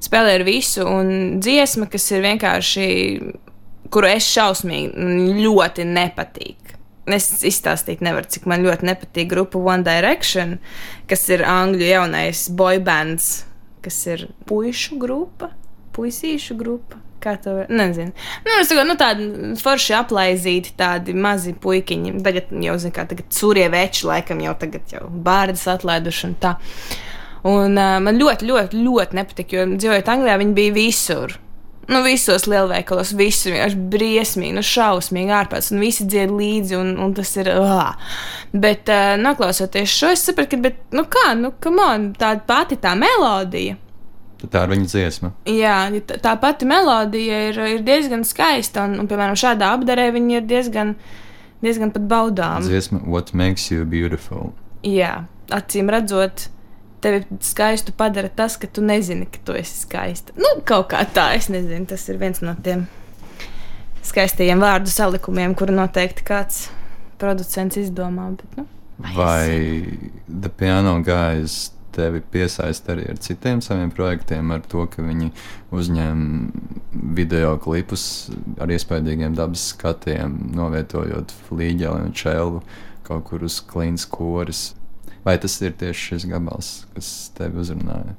Spēlē 0.00 0.38
ar 0.38 0.44
visu, 0.46 0.86
un 0.88 1.36
dziesma, 1.44 1.88
kas 1.92 2.08
ir 2.16 2.24
vienkārši, 2.24 2.86
kuru 3.92 4.08
es 4.08 4.28
šausmīgi 4.30 5.36
ļoti 5.44 5.84
nepatīk. 5.90 6.75
Es 7.06 7.28
izstāstīt 7.46 8.00
nevaru, 8.02 8.26
cik 8.26 8.48
man 8.50 8.64
ļoti 8.66 8.88
nepatīk 8.88 9.28
grupa 9.30 9.60
One 9.62 9.86
Direction, 9.86 10.56
kas 11.06 11.22
ir 11.30 11.44
angļu 11.46 11.86
jaunais 11.86 12.48
boybands, 12.50 13.44
kas 13.84 14.00
ir 14.10 14.24
puišu 14.48 14.98
grupa, 14.98 15.52
puisīšu 15.94 16.56
grupa. 16.58 16.98
Kā 17.22 17.36
to 17.42 17.54
var? 17.56 17.70
Nezinu. 17.72 18.12
Nu, 18.44 18.56
es 18.60 18.68
saku, 18.68 18.82
nu, 18.86 18.94
tādi 18.98 19.54
forši 19.58 19.94
aplaizīti, 19.98 20.74
tādi 20.78 21.14
mazi 21.16 21.54
puikiņi. 21.62 22.12
Tagad 22.26 22.52
jau, 22.66 22.76
zinu, 22.82 22.94
kā 22.94 23.06
tagad 23.08 23.30
sūrie 23.34 23.64
veči, 23.72 24.04
laikam 24.06 24.42
jau 24.44 24.52
tagad 24.60 24.92
jau 24.92 25.06
bārdas 25.08 25.64
atlaiduši 25.72 26.28
un 26.28 26.36
tā. 26.42 26.56
Un 27.46 27.78
uh, 27.78 27.96
man 28.02 28.18
ļoti, 28.18 28.46
ļoti, 28.50 28.82
ļoti 28.82 29.18
nepatika, 29.20 29.60
jo 29.60 29.66
dzīvojot 29.78 30.12
Anglijā, 30.12 30.38
viņi 30.42 30.56
bija 30.58 30.76
visur. 30.76 31.38
Nu, 31.86 32.00
visos 32.02 32.48
lielveikalos, 32.50 33.12
visur 33.14 33.54
vienkārši 33.54 33.78
briesmīgi, 33.92 34.56
nu, 34.56 34.62
šausmīgi 34.66 35.34
ārpus, 35.38 35.70
un 35.70 35.82
visi 35.84 36.06
dzied 36.10 36.32
līdzi, 36.34 36.74
un, 36.80 36.96
un 37.02 37.12
tas 37.14 37.30
ir. 37.38 37.52
Uh. 37.54 37.92
Bet, 38.50 38.90
uh, 38.90 39.14
noklausoties 39.22 39.92
šo, 39.94 40.10
es 40.16 40.24
sapratu, 40.26 40.56
ka, 40.56 40.62
bet, 40.64 40.80
nu, 40.96 41.06
kā, 41.10 41.28
nu, 41.38 41.52
man 41.76 42.10
tāda 42.18 42.42
pati 42.48 42.78
tā 42.82 42.96
melodija. 42.98 43.78
Tā 44.42 44.66
ir 44.66 44.72
viņa 44.74 44.90
dziesma. 44.90 45.30
Jā, 45.48 45.76
tā, 46.08 46.18
tā 46.22 46.34
pati 46.42 46.66
melodija 46.68 47.38
ir, 47.50 47.62
ir 47.76 47.86
diezgan 47.86 48.26
skaista, 48.26 48.84
un, 48.88 48.98
un, 49.00 49.08
piemēram, 49.10 49.38
šādā 49.38 49.70
apdarē 49.78 50.10
viņa 50.14 50.40
ir 50.40 50.50
diezgan, 50.50 50.92
diezgan 51.62 51.94
pat 51.94 52.10
baudāma. 52.10 52.66
Dziesma 52.66 53.04
What 53.06 53.32
Makes 53.36 53.70
You 53.70 53.86
Beautiful. 53.88 54.50
Jā, 54.86 55.22
acīm 55.54 55.90
redzot, 55.94 56.48
tevi 57.06 57.22
skaistu 57.46 57.94
padara 57.96 58.28
tas, 58.28 58.58
ka 58.58 58.66
tu 58.66 58.82
nezini, 58.82 59.28
ka 59.30 59.42
tu 59.46 59.56
esi 59.58 59.78
skaista. 59.84 60.34
Nu, 60.40 60.56
kaut 60.66 60.90
kā 60.92 61.04
tā, 61.06 61.30
es 61.38 61.50
nezinu, 61.52 61.86
tas 61.90 62.08
ir 62.10 62.18
viens 62.22 62.42
no 62.42 62.56
tiem 62.66 62.86
skaistajiem 64.06 64.62
vārdu 64.62 64.90
salikumiem, 64.90 65.54
kuru 65.58 65.74
noteikti 65.76 66.26
kāds 66.26 66.66
producents 67.20 67.78
izdomā. 67.80 68.32
Bet, 68.36 68.58
nu, 68.58 68.66
Vai 69.14 69.84
The 70.26 70.48
Piano 70.48 70.98
Guys 71.04 71.70
tevi 71.96 72.20
piesaista 72.32 72.92
arī 72.92 73.06
ar 73.12 73.20
citiem 73.24 73.62
saviem 73.64 73.90
projektiem, 73.92 74.50
ar 74.52 74.64
to, 74.68 74.84
ka 74.92 75.04
viņi 75.04 75.30
uzņem 75.74 76.24
video 77.16 77.54
klipus 77.62 78.28
ar 78.60 78.72
iespaidīgiem 78.72 79.36
dabas 79.36 79.70
skatiem, 79.72 80.36
novietojot 80.56 81.32
flīģeli 81.48 82.08
un 82.08 82.16
čēlu 82.16 82.60
kaut 83.06 83.28
kur 83.30 83.46
uz 83.46 83.60
klīnas 83.64 84.04
koris. 84.10 84.68
Vai 85.26 85.36
tas 85.42 85.58
ir 85.58 85.74
tieši 85.74 86.12
šis 86.12 86.24
gabals, 86.30 86.70
kas 86.94 87.12
tevi 87.34 87.58
uzrunāja? 87.58 88.14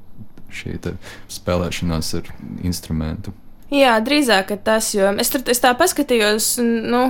Šī 0.52 0.74
te 0.84 0.94
spēlēšanās 1.32 2.14
ar 2.18 2.28
instrumentu. 2.64 3.32
Jā, 3.72 3.98
drīzāk 4.04 4.54
tas, 4.64 4.90
jo 4.96 5.10
es 5.20 5.32
tur 5.32 5.44
es 5.52 5.60
tā 5.60 5.74
paskatījos. 5.76 6.54
Nu, 6.60 7.06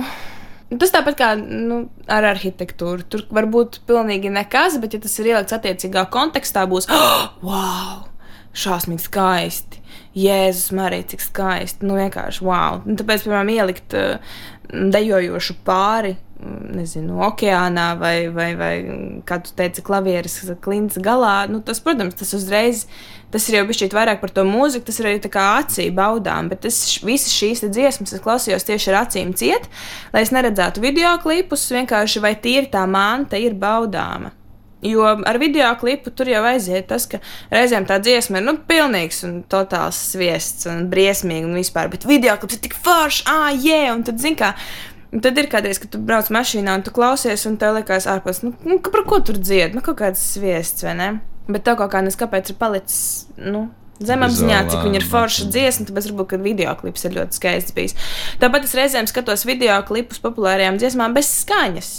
tas 0.75 0.91
tāpat 0.95 1.19
kā 1.19 1.29
nu, 1.39 1.81
ar 2.11 2.27
arhitektūru. 2.33 3.07
Tur 3.11 3.25
var 3.35 3.47
būt 3.51 3.81
pilnīgi 3.87 4.31
nekas, 4.31 4.79
bet, 4.79 4.95
ja 4.95 5.03
tas 5.03 5.15
ir 5.19 5.31
ielikts 5.33 5.55
attiecīgā 5.55 6.05
kontekstā, 6.11 6.63
būs 6.69 6.87
oh, 6.91 7.27
wow! 7.43 8.07
Šausmīgi 8.59 9.03
skaisti. 9.05 9.83
Jēzus, 10.19 10.71
Marija, 10.75 11.05
cik 11.11 11.23
skaisti. 11.23 11.85
Nu, 11.87 11.99
vienkārši 11.99 12.43
wow. 12.43 12.81
Un 12.87 12.99
tāpēc, 12.99 13.27
piemēram, 13.27 13.51
ielikt 13.55 13.95
uh, 13.95 14.39
dejojošu 14.95 15.59
pāri, 15.67 16.15
nezinu, 16.39 17.17
okeānā 17.27 17.89
vai, 17.99 18.15
vai, 18.31 18.49
vai 18.55 18.73
kā 19.27 19.39
tu 19.43 19.51
teici, 19.57 19.83
klavieres 19.85 20.39
klints 20.63 20.99
galā, 21.03 21.43
nu, 21.51 21.59
tas, 21.65 21.81
protams, 21.83 22.15
tas 22.19 22.31
uzreiz, 22.37 22.85
tas 23.33 23.45
ir 23.49 23.59
jau 23.59 23.65
bišķīt 23.69 23.95
vairāk 23.95 24.21
par 24.23 24.31
to 24.33 24.45
mūziku, 24.47 24.87
tas 24.87 25.01
ir 25.01 25.11
arī 25.11 25.21
tā 25.23 25.31
kā 25.33 25.45
acī 25.59 25.89
baudām, 25.95 26.49
bet 26.51 26.67
es 26.69 26.79
visas 27.03 27.35
šīs 27.35 27.65
dziesmas 27.67 28.15
es 28.15 28.23
klausījos 28.23 28.67
tieši 28.69 28.93
ar 28.93 29.01
acīm 29.03 29.35
ciet, 29.37 29.67
lai 30.15 30.23
es 30.23 30.33
neredzētu 30.35 30.83
video 30.83 31.17
klipus, 31.23 31.67
vienkārši 31.75 32.23
vai 32.23 32.35
tīri 32.39 32.71
tā 32.71 32.87
manta 32.87 33.39
ir 33.39 33.57
baudāma. 33.59 34.31
Jo 34.81 35.03
ar 35.27 35.35
video 35.37 35.67
klipu 35.75 36.11
tur 36.15 36.29
jau 36.31 36.39
aiziet 36.47 36.85
tas, 36.87 37.03
ka 37.11 37.17
reizēm 37.51 37.83
tā 37.87 37.97
dziesma 37.99 38.39
ir 38.39 38.45
nu, 38.45 38.53
pilnīgs 38.63 39.25
un 39.27 39.33
totāls 39.51 39.97
sviests 40.13 40.69
un 40.71 40.85
briesmīgi 40.91 41.49
un 41.49 41.57
vispār, 41.59 41.89
bet 41.91 42.07
video 42.07 42.37
klips 42.39 42.55
ir 42.55 42.61
tik 42.63 42.77
foršs, 42.79 43.25
ah, 43.27 43.49
jē, 43.51 43.81
un 43.91 44.05
tad, 44.07 44.21
zin 44.23 44.39
kā, 44.39 44.53
un 45.13 45.23
tad 45.25 45.39
ir 45.41 45.49
kādreiz, 45.51 45.81
kad 45.81 45.91
tu 45.93 46.01
brauc 46.01 46.29
mašīnā 46.33 46.77
un 46.79 46.85
tu 46.85 46.93
klausies, 46.95 47.45
un 47.49 47.57
tev 47.61 47.77
liekas 47.79 48.07
ārpus, 48.09 48.43
nu, 48.45 48.53
nu 48.67 48.79
par 48.85 49.05
ko 49.09 49.21
tur 49.25 49.39
dzied, 49.41 49.75
nu, 49.77 49.83
kaut 49.85 49.99
kāds 50.01 50.23
sviests, 50.35 50.85
vai 50.85 50.95
ne? 50.99 51.11
Bet 51.49 51.65
tev 51.65 51.79
kaut 51.79 51.93
kā 51.93 52.03
nes 52.05 52.17
kāpēc 52.17 52.53
ir 52.53 52.59
palicis, 52.61 52.99
nu, 53.41 53.67
zemapziņā, 54.05 54.59
cik 54.71 54.83
viņa 54.85 54.99
ir 55.01 55.07
forša 55.09 55.47
dziesma, 55.51 55.87
tāpēc 55.89 56.11
varbūt, 56.11 56.35
video 56.43 56.75
klips 56.79 57.05
ir 57.05 57.15
ļoti 57.17 57.39
skaists 57.39 57.75
bijis. 57.75 57.95
Tāpat 58.41 58.67
es 58.67 58.75
reizēm 58.77 59.09
skatos 59.09 59.45
video 59.49 59.79
klipus 59.87 60.21
populārajām 60.23 60.79
dziesmām 60.79 61.17
bez 61.17 61.31
skaņas. 61.41 61.89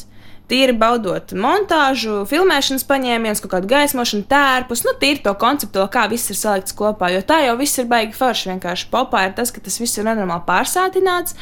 Tīri 0.50 0.72
baudot 0.74 1.30
montāžu, 1.38 2.24
filmēšanas 2.26 2.82
paņēmienus, 2.88 3.42
kaut 3.44 3.52
kādu 3.52 3.68
gaismošanu, 3.70 4.24
tērpus, 4.32 4.82
nu, 4.82 4.96
tīri 4.98 5.22
to 5.22 5.34
konceptu, 5.38 5.84
kā 5.94 6.08
viss 6.10 6.32
ir 6.32 6.38
salikts 6.40 6.74
kopā. 6.74 7.12
Jo 7.14 7.20
tā 7.22 7.44
jau 7.44 7.54
viss 7.60 7.78
ir 7.78 7.86
baigi 7.90 8.16
forši. 8.18 8.48
Vienkārši 8.56 8.88
popā 8.90 9.28
ir 9.28 9.36
tas, 9.36 9.52
ka 9.54 9.62
tas 9.62 9.78
viss 9.78 10.00
ir 10.00 10.08
nenormāli 10.08 10.42
pārsātināts, 10.48 11.38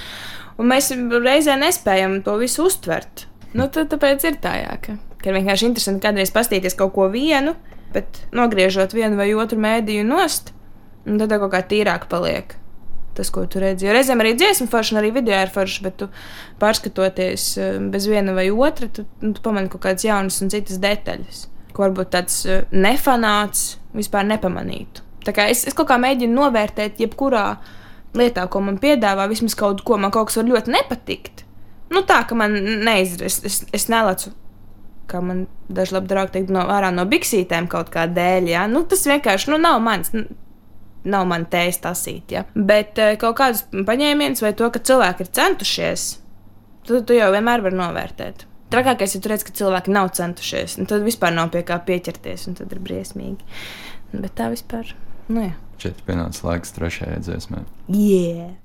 un 0.59 0.71
mēs 0.73 0.92
reizē 0.92 1.57
nespējam 1.61 2.21
to 2.27 2.37
visu 2.42 2.66
uztvert. 2.68 3.27
Nu, 3.57 3.68
tad, 3.73 3.88
tāpēc 3.94 4.29
ir 4.29 4.38
tā, 4.42 4.55
jā, 4.61 4.77
ka, 4.85 4.99
ka 5.23 5.31
ir 5.31 5.38
vienkārši 5.38 5.71
interesanti 5.71 6.05
kādreiz 6.05 6.33
pastīties 6.35 6.77
kaut 6.79 6.92
ko 6.97 7.09
vienu, 7.12 7.57
bet 7.94 8.23
nogriežot 8.37 8.92
vienu 8.97 9.16
vai 9.18 9.31
otru 9.35 9.61
mēdīju 9.62 10.07
nost, 10.09 10.53
tad 11.09 11.37
kaut 11.38 11.53
kā 11.55 11.64
tīrāk 11.71 12.11
paliek 12.12 12.59
tas, 13.18 13.31
ko 13.35 13.44
tu 13.51 13.59
redzi. 13.62 13.88
Jo 13.88 13.94
reizēm 13.97 14.23
arī 14.23 14.35
dziesmu 14.38 14.68
forša, 14.71 14.99
arī 15.01 15.11
video 15.16 15.38
ir 15.42 15.51
forša, 15.51 15.83
bet 15.87 15.99
tu 15.99 16.09
pārskatoties 16.62 17.47
eh, 17.59 17.81
bez 17.92 18.07
viena 18.11 18.35
vai 18.37 18.47
otra, 18.55 18.87
tu, 18.94 19.05
nu, 19.25 19.33
tu 19.35 19.44
pamani 19.44 19.71
kaut 19.73 19.83
kādas 19.87 20.07
jaunas 20.07 20.38
un 20.44 20.53
citas 20.55 20.79
detaļas, 20.83 21.42
ko 21.75 21.87
varbūt 21.87 22.12
tāds 22.14 22.40
eh, 22.47 22.64
nefanāts 22.71 23.73
vispār 23.97 24.29
nepamanītu. 24.31 25.05
Tā 25.27 25.35
kā 25.35 25.49
es, 25.51 25.64
es 25.68 25.77
kaut 25.77 25.90
kā 25.90 25.99
mēģinu 26.01 26.38
novērtēt, 26.38 27.03
jebkurā 27.03 27.47
lietā, 28.16 28.47
ko 28.49 28.62
man 28.64 28.81
piedāvā, 28.81 29.29
vismaz 29.31 29.57
kaut 29.59 29.85
ko 29.87 29.99
man 30.01 30.14
kaut 30.14 30.31
kas 30.31 30.40
var 30.40 30.49
ļoti 30.49 30.75
nepatikt. 30.75 31.44
Nu, 31.92 32.03
tā 32.05 32.23
ka 32.29 32.37
man 32.37 32.57
neizdarīs, 32.85 33.40
es, 33.49 33.62
es 33.75 33.88
nelecu. 33.92 34.35
Kā 35.09 35.23
man 35.25 35.47
daži 35.73 36.03
draugi 36.05 36.35
teikt, 36.35 36.51
no 36.53 36.66
ārā 36.68 36.90
no 36.92 37.07
biksītēm 37.09 37.68
kaut 37.73 37.88
kā 37.94 38.05
dēļ. 38.12 38.51
Ja? 38.53 38.66
Nu, 38.68 38.85
tas 38.85 39.07
vienkārši 39.09 39.55
nu, 39.55 39.61
nav 39.62 39.81
mans. 39.81 40.12
nu, 40.12 40.27
nav 41.09 41.27
man 41.31 41.47
tējas 41.51 41.81
tasīt. 41.85 42.35
Ja? 42.35 42.44
Bet 42.55 42.99
eh, 43.01 43.14
kaut 43.21 43.38
kādus 43.38 43.64
paņēmienus 43.73 44.42
vai 44.44 44.55
to, 44.57 44.68
ka 44.75 44.83
cilvēki 44.85 45.25
ir 45.25 45.33
centušies, 45.38 46.09
tad 46.88 47.07
tu 47.09 47.16
jau 47.16 47.31
vienmēr 47.35 47.64
vari 47.64 47.79
novērtēt. 47.79 48.44
Trakākais 48.73 49.16
ir 49.16 49.23
turēt, 49.25 49.47
ka 49.47 49.55
cilvēki 49.57 49.94
nav 49.94 50.11
centušies, 50.16 50.77
tad 50.90 51.07
vispār 51.07 51.33
nav 51.33 51.55
pie 51.55 51.62
kā 51.64 51.79
pieķerties, 51.87 52.51
un 52.51 52.59
tad 52.59 52.75
ir 52.75 52.83
briesmīgi. 52.85 53.47
Bet 54.12 54.35
tā 54.37 54.51
vispār, 54.53 54.92
nu 55.33 55.47
jā. 55.47 55.55
Šeit 55.78 56.00
pienāca 56.06 56.48
laiks 56.48 56.74
trešajai 56.74 57.20
dziesmai. 57.22 57.62
Yeah. 57.86 58.56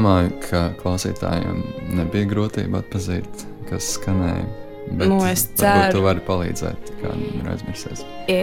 Domāju, 0.00 0.32
ka 0.48 0.62
klausītājiem 0.80 1.60
nebija 1.98 2.28
grūtība 2.30 2.80
atpazīt, 2.80 3.44
kas 3.68 3.94
skanēja. 3.98 4.46
Bet 4.90 5.06
Nu, 5.06 5.20
es 5.28 5.44
ceru. 5.54 5.92
Tu 5.94 6.02
vari 6.02 6.22
palīdzēt, 6.26 6.88
kā 7.02 7.12
ir 7.14 7.48
aizmirsies. 7.52 8.00
E, 8.32 8.38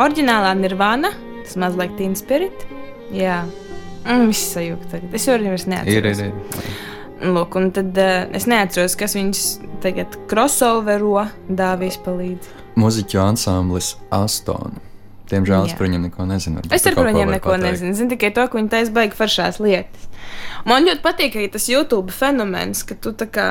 Orģinālā 0.00 0.54
Nirvana, 0.58 1.12
tas 1.44 1.58
mazliet 1.60 1.94
Teen 2.00 2.16
Spirit. 2.18 2.64
Jā, 3.14 3.42
mm, 4.06 4.24
viss 4.32 4.48
sajūta 4.56 4.90
tagad. 4.96 5.14
Es 5.14 5.28
jau 5.28 5.36
vairs 5.38 5.68
Ir, 5.68 5.74
neatceros. 5.76 6.24
ir, 6.24 6.32
ir. 6.32 6.74
Lūk, 7.34 7.54
un 7.58 7.70
tad 7.74 7.96
uh, 7.98 8.26
es 8.34 8.48
neatceros, 8.50 8.96
kas 8.98 9.14
viņus 9.18 9.44
tagad 9.84 10.16
crossovero 10.30 11.28
dāvīs 11.50 11.98
palīdz. 12.04 12.50
Mūziķu 12.78 13.22
ansamblis 13.22 13.96
Astona. 14.14 14.87
Diemžēl 15.28 15.68
es 15.68 15.76
par 15.76 15.88
viņiem 15.88 16.06
neko 16.08 16.24
nezinu. 16.28 16.62
Es 16.72 16.84
tu 16.84 16.92
ar 16.92 16.96
viņiem 16.96 17.28
vari 17.28 17.36
neko 17.36 17.52
pateikt. 17.52 17.66
nezinu. 17.66 17.96
Zinu 17.98 18.14
tikai 18.14 18.30
to, 18.36 18.46
ka 18.48 18.58
viņi 18.58 18.72
taisa 18.72 18.94
baigi 18.96 19.18
foršās 19.18 19.60
lietas. 19.60 20.08
Man 20.68 20.88
ļoti 20.88 21.04
patīk 21.04 21.36
arī 21.36 21.50
tas 21.52 21.68
YouTube 21.68 22.14
fenomens, 22.14 22.82
ka 22.88 22.96
tu 22.96 23.12
tā 23.12 23.28
kā, 23.28 23.48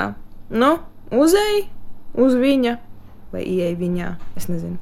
nu, 0.50 0.78
uzēji 1.14 1.68
uz 2.18 2.36
viņa 2.38 2.78
vai 3.34 3.46
ieej 3.46 3.78
viņā, 3.78 4.12
es 4.40 4.50
nezinu. 4.50 4.80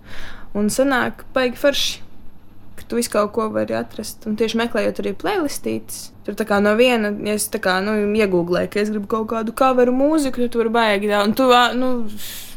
Un 0.55 0.71
sanāk 0.71 1.25
baigi 1.35 1.59
forši, 1.59 2.01
ka 2.79 2.87
tu 2.87 2.99
visu 2.99 3.11
kaut 3.11 3.33
ko 3.35 3.49
vari 3.51 3.75
atrast. 3.75 4.23
Un 4.29 4.37
tieši 4.39 4.59
meklējot 4.61 5.01
arī 5.03 5.15
playlistītes. 5.19 6.09
Tur 6.25 6.37
tā 6.39 6.47
kā 6.47 6.61
no 6.63 6.73
viena, 6.79 7.11
ja 7.27 7.35
es 7.37 7.49
tā 7.51 7.59
kā, 7.63 7.77
nu, 7.83 7.97
iegūlēju, 8.15 8.71
ka 8.71 8.81
es 8.81 8.91
gribu 8.93 9.09
kaut 9.11 9.27
kādu 9.33 9.55
coveru 9.57 9.93
mūziku, 9.95 10.45
tad 10.45 10.55
tur 10.55 10.71
baigi 10.73 11.11
daudz. 11.11 11.27
Un 11.27 11.35
tu, 11.37 11.49
nu, 11.79 11.91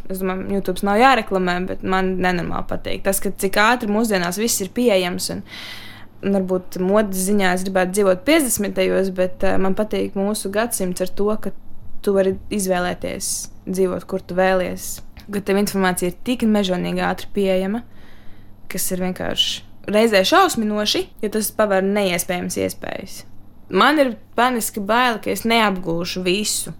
Es 0.08 0.22
domāju, 0.22 0.48
YouTube 0.56 0.84
nav 0.88 0.96
jāreklamē, 1.00 1.58
bet 1.68 1.84
man 1.84 2.14
nenormāli 2.22 2.64
patīk 2.70 3.04
tas, 3.04 3.20
ka 3.20 3.32
cik 3.36 3.58
ātri 3.60 3.92
mūsdienās 3.92 4.40
viss 4.40 4.62
ir 4.64 4.72
pieejams. 4.76 5.28
Un, 5.34 5.42
un 6.24 6.38
varbūt 6.38 6.80
modes 6.80 7.26
ziņā 7.28 7.52
es 7.56 7.66
gribētu 7.66 7.98
dzīvot 7.98 8.24
50. 8.26 8.78
gados, 8.78 9.12
bet 9.18 9.44
uh, 9.44 9.58
man 9.60 9.76
patīk 9.78 10.16
mūsu 10.18 10.52
gadsimts 10.54 11.04
ar 11.04 11.12
to, 11.20 11.28
ka 11.44 11.52
tu 12.02 12.14
vari 12.16 12.36
izvēlēties 12.54 13.30
dzīvot, 13.68 14.08
kur 14.08 14.24
tu 14.24 14.38
vēlies. 14.38 14.90
Ka 15.28 15.44
tev 15.44 15.60
informācija 15.60 16.08
ir 16.08 16.20
tik 16.24 16.46
mežonīgi 16.48 17.04
ātri 17.04 17.28
pieejama, 17.34 17.84
kas 18.72 18.88
ir 18.94 19.04
vienkārši 19.04 19.66
reizē 19.92 20.22
šausminoši, 20.26 21.04
jo 21.22 21.30
tas 21.32 21.50
paver 21.56 21.84
neiespējamas 21.84 22.58
iespējas. 22.64 23.22
Man 23.68 24.00
ir 24.00 24.14
paniski 24.36 24.80
bail, 24.80 25.18
ka 25.20 25.32
es 25.32 25.44
neapgūšu 25.48 26.22
visu 26.24 26.72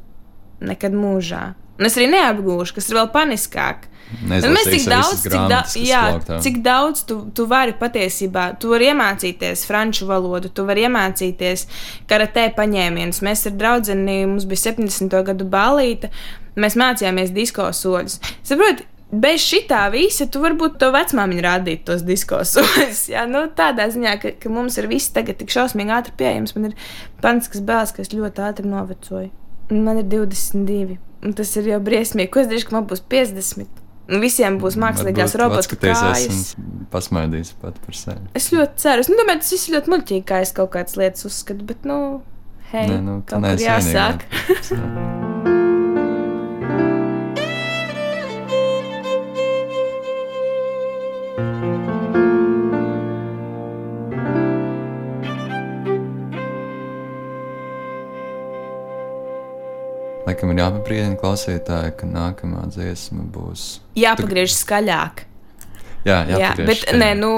nekad 0.65 0.97
mūžā. 0.97 1.53
Un 1.79 1.87
es 1.87 1.97
arī 1.99 2.09
neapgūšu, 2.11 2.75
kas 2.77 2.91
ir 2.91 2.99
vēl 2.99 3.09
paniskāk. 3.15 3.87
Mēs 4.25 4.45
tik 4.65 4.87
daudz, 4.89 5.21
cik, 5.21 5.35
da 5.51 5.61
kas 5.67 5.75
jā, 5.77 6.01
plauktā. 6.09 6.39
cik 6.45 6.61
daudz 6.65 7.03
tu, 7.09 7.19
tu 7.37 7.45
vari 7.51 7.75
patiesībā, 7.77 8.47
tu 8.61 8.71
vari 8.73 8.89
iemācīties 8.89 9.67
franču 9.69 10.09
valodu, 10.09 10.49
tu 10.49 10.65
vari 10.69 10.87
iemācīties 10.89 11.67
karatē 12.09 12.49
paņēmienus. 12.57 13.21
Mēs 13.27 13.45
ar 13.51 13.57
draugu, 13.61 13.97
mums 13.99 14.49
bija 14.49 14.71
70. 14.71 15.19
gadu 15.29 15.49
balīta, 15.53 16.09
mēs 16.57 16.79
mācījāmies 16.81 17.35
disko 17.37 17.69
soļus. 17.77 18.17
Saprotiet, 18.49 18.87
bez 19.13 19.45
šitā 19.45 19.83
visa 19.93 20.27
tu 20.29 20.41
varbūt 20.41 20.79
to 20.81 20.89
vecmāmiņu 20.95 21.45
rādītu 21.45 21.91
tos 21.93 22.07
disko 22.09 22.41
soļus. 22.55 23.05
Jā, 23.13 23.27
nu, 23.29 23.45
tādā 23.57 23.91
ziņā, 23.93 24.17
ka, 24.23 24.33
ka 24.41 24.53
mums 24.53 24.81
ir 24.81 24.89
viss 24.89 25.13
tagad 25.13 25.41
tik 25.41 25.53
šausmīgi 25.53 25.95
ātri 25.99 26.17
pieejams. 26.17 26.57
Man 26.57 26.71
ir 26.71 26.89
paniskas 27.25 27.61
bēles, 27.61 27.93
ka 27.93 28.05
es 28.05 28.15
ļoti 28.17 28.45
ātri 28.49 28.73
novecoju. 28.73 29.29
Un 29.69 29.85
Man 29.85 30.01
ir 30.01 30.09
22, 30.09 30.97
un 30.97 31.08
tas 31.39 31.53
ir 31.59 31.71
jau 31.73 31.81
briesmīgi. 31.85 32.31
Ko 32.33 32.43
es 32.43 32.51
darīšu, 32.51 32.71
ka 32.71 32.79
man 32.79 32.89
būs 32.91 33.05
50? 33.11 33.85
Un 34.09 34.23
visiem 34.25 34.57
būs 34.61 34.79
mākslīgās 34.81 35.37
robotu 35.37 35.77
kājas. 35.83 36.55
Pasmaidīs 36.93 37.53
pat 37.61 37.77
par 37.85 37.99
sevi. 37.99 38.31
Es 38.39 38.49
ļoti 38.55 38.81
ceru. 38.81 39.05
Es 39.05 39.13
nu, 39.13 39.19
domāju, 39.21 39.43
tas 39.45 39.53
viss 39.53 39.73
ļoti 39.75 39.93
muļķīgi, 39.93 40.27
kā 40.31 40.41
es 40.47 40.55
kaut 40.57 40.73
kādas 40.77 40.97
lietas 41.01 41.29
uzskatu. 41.29 41.67
Bet, 41.69 41.85
nu, 41.89 42.23
hei, 42.73 42.87
Nē, 42.95 43.03
nu, 43.05 43.19
kaut 43.29 43.45
kur 43.45 43.67
jāsāk. 43.67 44.25
vienīgā. 44.73 45.38
Laikam 60.29 60.51
ir 60.53 60.59
jāpabrīdina 60.61 61.17
klausītāji, 61.17 61.95
ka 61.97 62.07
nākamā 62.09 62.67
dziesma 62.75 63.23
būs. 63.33 63.79
Jāpagriež 63.97 64.53
skaļāk. 64.53 65.23
Jā, 66.05 66.19
jā, 66.29 66.51
bet, 66.69 66.85
nē, 66.95 67.15
nu, 67.19 67.31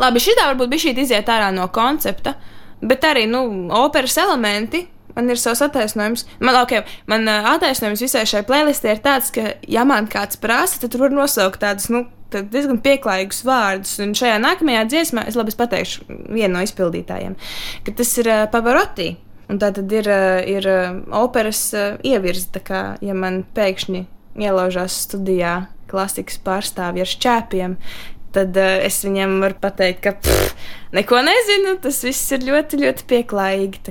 labi, 0.00 0.22
šī 0.22 0.36
tā 0.38 0.48
varbūt 0.50 0.72
bija 0.72 0.86
šī 0.86 0.94
iziet 1.02 1.28
ārā 1.32 1.50
no 1.54 1.66
koncepta, 1.72 2.34
bet 2.80 3.04
arī, 3.04 3.26
nu, 3.30 3.44
operas 3.82 4.16
elementi. 4.20 4.86
Man 5.10 5.26
ir 5.26 5.40
savs 5.42 5.58
attaisnojums. 5.64 6.22
Man, 6.38 6.54
okay, 6.62 6.84
man 7.10 7.26
uh, 7.28 7.48
attaisnojums 7.56 8.04
visai 8.04 8.22
šai 8.30 8.44
playlistē 8.46 8.94
ir 8.94 9.00
tāds, 9.02 9.32
ka, 9.34 9.56
ja 9.68 9.82
man 9.84 10.06
kāds 10.08 10.38
prasa, 10.40 10.78
tad 10.80 10.94
tur 10.94 11.02
var 11.02 11.16
nosaukt 11.16 11.58
tādus, 11.64 11.88
nu, 11.90 12.04
diezgan 12.30 12.78
pieklājīgus 12.84 13.42
vārdus. 13.44 13.96
Un 14.04 14.14
šajā 14.16 14.38
nākamajā 14.40 14.84
dziesmā, 14.92 15.26
es 15.28 15.36
labi 15.36 15.56
pateikšu 15.58 16.06
vienu 16.30 16.54
no 16.54 16.62
izpildītājiem, 16.62 17.34
ka 17.84 17.96
tas 17.98 18.14
ir 18.22 18.30
uh, 18.30 18.44
Pavarotti. 18.54 19.10
Un 19.50 19.58
tā 19.58 19.72
tad 19.74 19.90
ir, 19.92 20.06
uh, 20.06 20.38
ir 20.46 20.66
uh, 20.70 21.00
operas 21.20 21.64
ievirze. 22.06 22.46
Tā 22.54 22.62
kā, 22.64 22.82
ja 23.02 23.16
man 23.18 23.42
pēkšņi 23.56 24.04
ielaužās 24.40 25.02
studijā 25.08 25.64
klasikas 25.90 26.38
pārstāvji 26.46 27.02
ar 27.02 27.10
šķēpiem, 27.10 27.72
tad 28.30 28.54
es 28.60 29.00
viņam 29.02 29.40
varu 29.42 29.56
pateikt, 29.58 30.04
ka 30.04 30.12
pff, 30.22 30.52
neko 30.94 31.18
nezinu. 31.26 31.74
Tas 31.82 31.98
viss 32.06 32.30
ir 32.36 32.46
ļoti, 32.46 32.78
ļoti 32.84 33.08
pieklājīgi. 33.10 33.82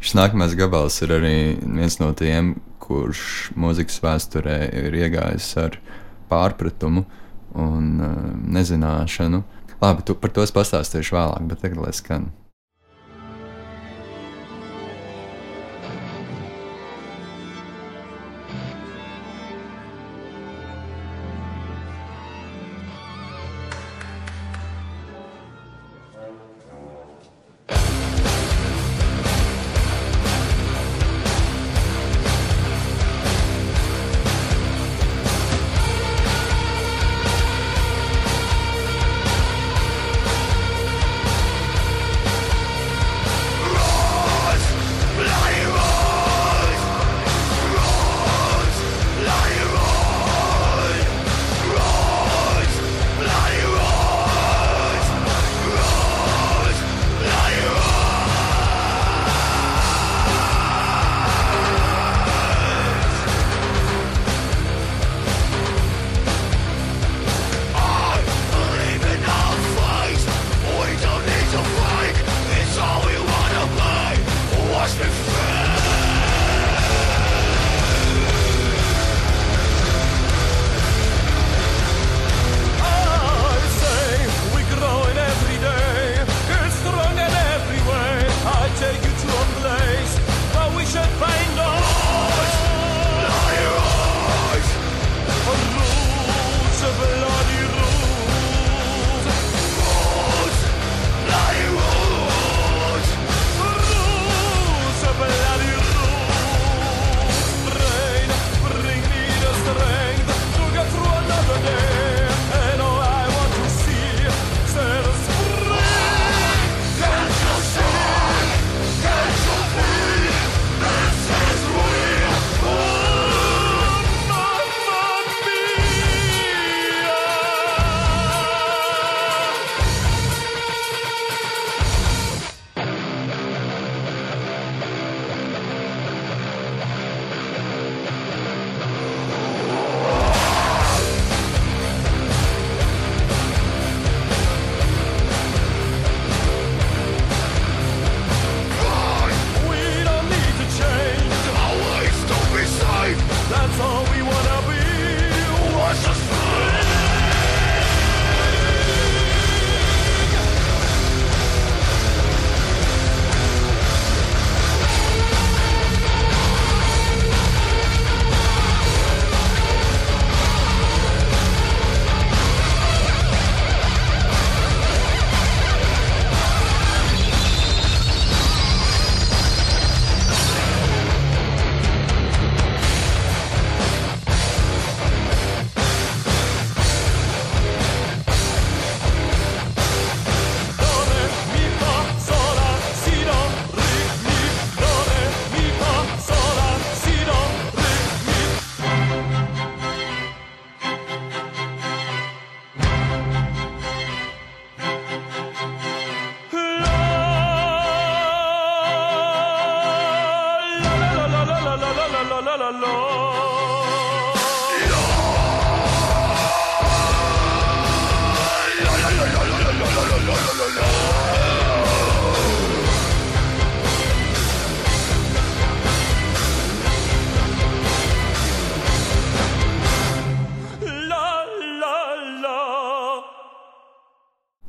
Šis 0.00 0.16
nākamais 0.16 0.56
gabals 0.56 0.96
ir 1.04 1.12
arī 1.18 1.36
viens 1.60 1.98
no 2.00 2.08
tiem, 2.16 2.54
kurš 2.80 3.50
mūzikas 3.58 4.00
vēsturē 4.04 4.56
ir 4.80 4.96
iegājis 4.96 5.50
ar 5.60 5.78
pārpratumu 6.30 7.04
un 7.56 7.92
nezināšanu. 8.56 9.42
Labi, 9.82 10.04
tu 10.08 10.16
par 10.16 10.32
to 10.32 10.44
es 10.46 10.54
pastāstīšu 10.56 11.16
vēlāk, 11.16 11.48
bet 11.50 11.64
tagad 11.64 11.84
lai 11.84 11.94
skan. 11.96 12.30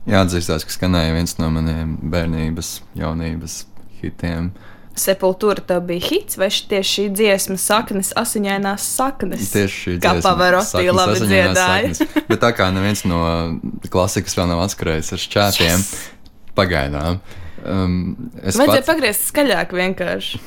Jāatzīstās, 0.08 0.64
ka 0.64 0.72
skanēja 0.72 1.14
viens 1.18 1.34
no 1.42 1.50
maniem 1.52 1.98
bērnības, 2.12 2.70
jaunības 2.96 3.62
hitiem. 4.02 4.52
Sepultūra 4.98 5.62
tev 5.68 5.84
bija 5.86 6.02
hits, 6.08 6.38
vai 6.42 6.48
ši- 6.50 6.68
tieši 6.72 6.94
šī 6.96 7.04
dziesma 7.14 7.58
saknes, 7.62 8.14
asiņainās 8.18 8.86
saknes? 8.98 9.52
Tieši 9.54 9.76
šī 9.84 9.96
Kā 10.02 10.16
dziesma, 10.16 10.24
Pavarotti 10.32 10.72
saknes 10.72 10.96
labi 10.98 11.20
dziedāja. 11.28 12.08
Bet 12.32 12.40
tā 12.42 12.50
kā 12.58 12.72
neviens 12.74 13.04
no 13.06 13.20
klasikas 13.94 14.34
vēl 14.40 14.48
nav 14.56 14.64
atskrējis 14.66 15.12
ar 15.14 15.22
šķēpiem, 15.28 15.84
pagaidām. 16.58 17.20
Um, 17.68 18.32
Vajadzēja 18.42 18.72
pats, 18.80 18.88
pagriezt 18.88 19.28
skaļāk 19.32 19.74
vienkārši. 19.76 20.40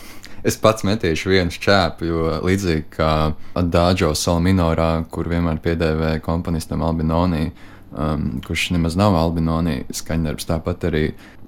es 0.42 0.57
pats 0.57 0.83
metīšu 0.88 1.31
vienu 1.31 1.53
šķēpu, 1.55 2.07
jo 2.09 2.40
līdzīgi 2.46 2.85
kā 2.96 3.11
Dāģo 3.55 4.14
Sol 4.16 4.40
minorā, 4.40 5.05
kur 5.12 5.29
vienmēr 5.31 5.61
piedēvē 5.62 6.14
komponistam 6.25 6.83
Albinoni, 6.87 7.51
um, 7.92 8.40
kurš 8.46 8.70
nemaz 8.76 8.96
nav 8.98 9.16
Albinoni 9.18 9.85
skaņdarbs, 9.94 10.48
tāpat 10.48 10.88
arī 10.90 11.05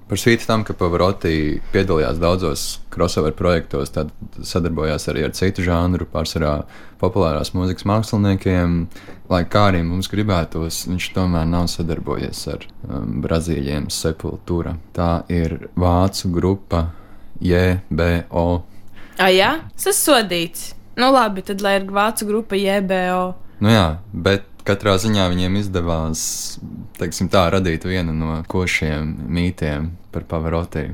par 0.09 0.19
spīti 0.19 0.45
tam, 0.45 0.61
ka 0.67 0.75
Pavarotti 0.77 1.59
piedalījās 1.73 2.19
daudzos 2.21 2.63
crossover 2.93 3.33
projektos, 3.37 3.93
tad 3.95 4.11
sadarbojās 4.45 5.07
arī 5.09 5.23
ar 5.27 5.33
citu 5.37 5.63
žanru, 5.65 6.05
pārsvarā 6.11 6.55
populārās 7.01 7.53
mūzikas 7.55 7.87
māksliniekiem. 7.89 8.75
Lai 9.31 9.41
kā 9.49 9.69
arī 9.71 9.81
mums 9.87 10.11
gribētos, 10.11 10.83
viņš 10.91 11.09
tomēr 11.15 11.47
nav 11.49 11.69
sadarbojies 11.71 12.43
ar 12.53 12.67
um, 12.85 13.21
Brazīļiem 13.23 13.89
Sepultūra. 13.93 14.75
Tā 14.93 15.23
ir 15.33 15.57
vācu 15.79 16.29
grupa 16.35 16.85
JBO. 17.41 18.47
Ah, 19.17 19.31
jā, 19.33 19.55
tas 19.73 19.89
ir 19.89 19.97
sodīts. 19.97 20.73
Nu, 20.99 21.09
labi, 21.13 21.41
tad 21.45 21.63
lai 21.65 21.79
ir 21.79 21.87
vācu 21.89 22.27
grupa 22.29 22.59
JBO. 22.59 23.31
Nu 23.63 23.71
jā, 23.71 23.87
bet 24.13 24.45
katrā 24.67 24.95
ziņā 25.01 25.27
viņiem 25.31 25.57
izdevās 25.59 26.23
tā, 26.99 27.43
radīt 27.53 27.87
vienu 27.87 28.15
no 28.15 28.39
košiem 28.49 29.15
mītiem 29.27 29.91
par 30.13 30.25
Pavarotti. 30.29 30.91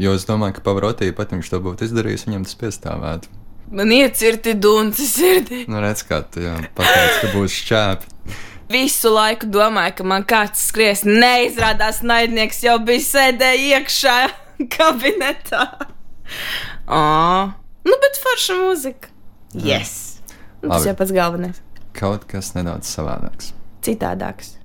Jo 0.00 0.14
es 0.16 0.24
domāju, 0.28 0.56
ka 0.56 0.64
Pavarotti 0.64 1.12
pat 1.16 1.34
viņš 1.34 1.52
to 1.52 1.60
būtu 1.64 1.88
izdarījis, 1.88 2.26
viņam 2.28 2.46
tas 2.48 2.56
piestāvētu. 2.60 3.32
Man 3.72 3.92
iecirti 3.92 4.52
dunci 4.60 5.04
sirdī. 5.08 5.62
Nu, 5.70 5.80
redz, 5.80 6.04
kā 6.04 6.20
tu 6.28 6.42
jau 6.44 6.58
pateici, 6.76 7.20
ka 7.22 7.30
būs 7.32 7.56
šķēpi. 7.62 8.36
Visu 8.72 9.12
laiku 9.12 9.48
domāju, 9.52 9.94
ka 9.98 10.06
man 10.08 10.24
kāds 10.28 10.66
skries. 10.68 11.04
Neizrādās, 11.08 12.00
naidnieks 12.04 12.62
jau 12.64 12.78
bija 12.84 13.04
sēdējis 13.04 13.66
iekšā 13.78 14.16
kabinetā. 14.76 15.66
Ah, 16.88 17.52
nu, 17.84 17.98
bet 18.04 18.20
forša 18.20 18.56
mūzika. 18.60 19.12
Yes! 19.56 19.98
Nu, 20.62 20.70
tas 20.70 20.86
jau 20.88 20.96
pats 20.96 21.12
galvenais. 21.12 21.60
Kaut 21.92 22.26
kas 22.30 22.54
nedaudz 22.56 22.88
savādāks. 22.88 23.52
Citādāks. 23.84 24.56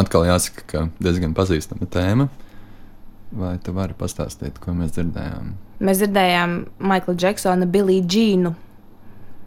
Atkal 0.00 0.24
jāsaka, 0.28 0.64
ka 0.70 0.86
diezgan 1.02 1.34
pazīstama 1.36 1.88
tēma. 1.90 2.30
Vai 3.30 3.54
tu 3.62 3.74
vari 3.76 3.94
pastāstīt, 3.94 4.58
ko 4.58 4.74
mēs 4.74 4.96
dzirdējām? 4.96 5.52
Mēs 5.86 6.00
dzirdējām 6.00 6.56
Maikla 6.82 7.14
Džeksona, 7.14 7.68
Billy 7.70 8.00
Džīnu. 8.02 8.52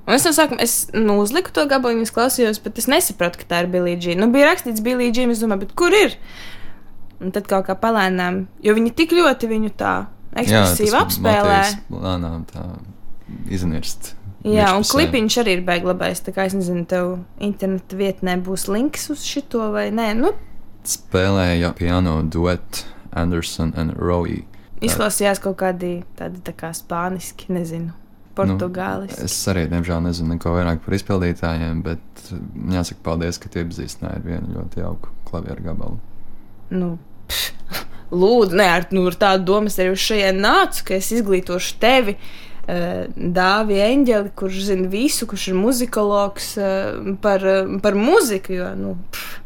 Un 0.04 0.16
es 0.16 0.26
no 0.28 0.34
sākuma 0.36 0.64
es, 0.64 0.78
nu, 0.96 1.18
uzliku 1.24 1.52
to 1.56 1.64
gabalu, 1.72 2.04
es 2.04 2.12
klausījos, 2.12 2.60
bet 2.64 2.80
es 2.80 2.90
nesapratu, 2.92 3.40
ka 3.42 3.50
tā 3.50 3.62
ir 3.64 3.70
Billy 3.72 3.96
Džīna. 4.00 4.24
Nu, 4.24 4.32
bija 4.32 4.50
rakstīts 4.50 4.84
Billy 4.84 5.12
Džīna, 5.16 5.36
es 5.36 5.44
domāju, 5.44 5.70
kur 5.80 5.96
ir? 5.96 6.16
Un 7.24 7.32
tad 7.36 7.48
kaut 7.48 7.68
kā 7.70 7.76
palēnām, 7.80 8.46
jo 8.64 8.76
viņi 8.76 8.96
tik 8.98 9.16
ļoti 9.16 9.52
viņu 9.52 9.72
tā 9.80 9.94
ekspresīvi 10.36 10.98
apspēlē. 11.00 11.62
Lēnām 11.94 12.44
tā 12.50 12.66
iznirst. 13.54 14.14
Jā, 14.44 14.74
un 14.76 14.84
klipiņš 14.84 15.38
arī 15.40 15.58
ir 15.58 15.62
beiglabais. 15.64 16.20
Tā 16.24 16.34
kā 16.36 16.48
es 16.50 16.56
nezinu, 16.58 16.84
tev 16.90 17.14
interneta 17.44 17.96
vietnē 17.96 18.36
būs 18.44 18.68
links 18.68 19.08
uz 19.14 19.24
šito 19.24 19.70
vai 19.72 19.88
nē. 19.96 20.10
Nu, 20.20 20.34
Spēlēja 20.84 21.70
piano 21.78 22.18
duetu 22.28 22.84
Anderson 23.16 23.72
un 23.80 23.94
Rowe. 23.96 24.42
Izklausījās 24.84 25.40
kaut 25.40 25.56
kādi 25.62 26.02
tādi 26.20 26.42
tā 26.44 26.52
kā 26.60 26.74
spāniski, 26.76 27.54
nezinu. 27.56 27.96
Portugālis. 28.36 29.14
Nu, 29.16 29.30
es 29.30 29.36
arī, 29.48 29.68
diemžēl, 29.70 30.02
nezinu 30.08 30.34
neko 30.34 30.56
vairāk 30.56 30.82
par 30.84 30.96
izpildītājiem, 30.98 31.84
bet 31.86 32.32
jāsaka, 32.74 33.00
paldies, 33.06 33.38
ka 33.40 33.52
tu 33.54 33.62
iepazīstināji 33.62 34.18
ar 34.18 34.24
vienu 34.26 34.56
ļoti 34.58 34.82
jauku 34.82 35.12
klavieru 35.30 35.68
gabalu. 35.70 36.00
Nu, 36.74 36.96
pff, 37.30 37.84
lūdzu, 38.10 38.58
nē, 38.58 38.66
ar, 38.80 38.88
nu, 38.92 39.06
ar 39.08 39.20
tādu 39.22 39.46
domu 39.52 39.70
es 39.70 39.78
arī 39.78 39.94
uz 39.94 40.02
šejienes 40.02 40.44
nācu, 40.44 40.88
ka 40.90 40.98
es 40.98 41.12
izglītošu 41.14 41.78
tevi. 41.84 42.18
Uh, 42.18 42.53
Dāvi 42.68 43.80
Eņģeli, 43.84 44.32
kurš 44.40 44.62
zina 44.70 44.88
visu, 44.88 45.28
kurš 45.28 45.50
ir 45.52 45.58
muzikologs 45.60 46.54
uh, 46.62 47.16
par, 47.24 47.44
uh, 47.44 47.76
par 47.84 47.98
muziku. 48.00 48.56
Jo, 48.56 48.72
nu, 48.80 48.96
pff, 49.12 49.42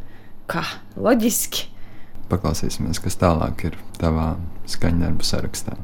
kā 0.51 0.63
loģiski. 0.95 1.68
Paklausīsimies, 2.30 3.01
kas 3.01 3.18
tālāk 3.18 3.70
ir 3.72 3.78
tavā 3.97 4.36
skaņdarbu 4.70 5.26
sarakstā. 5.26 5.78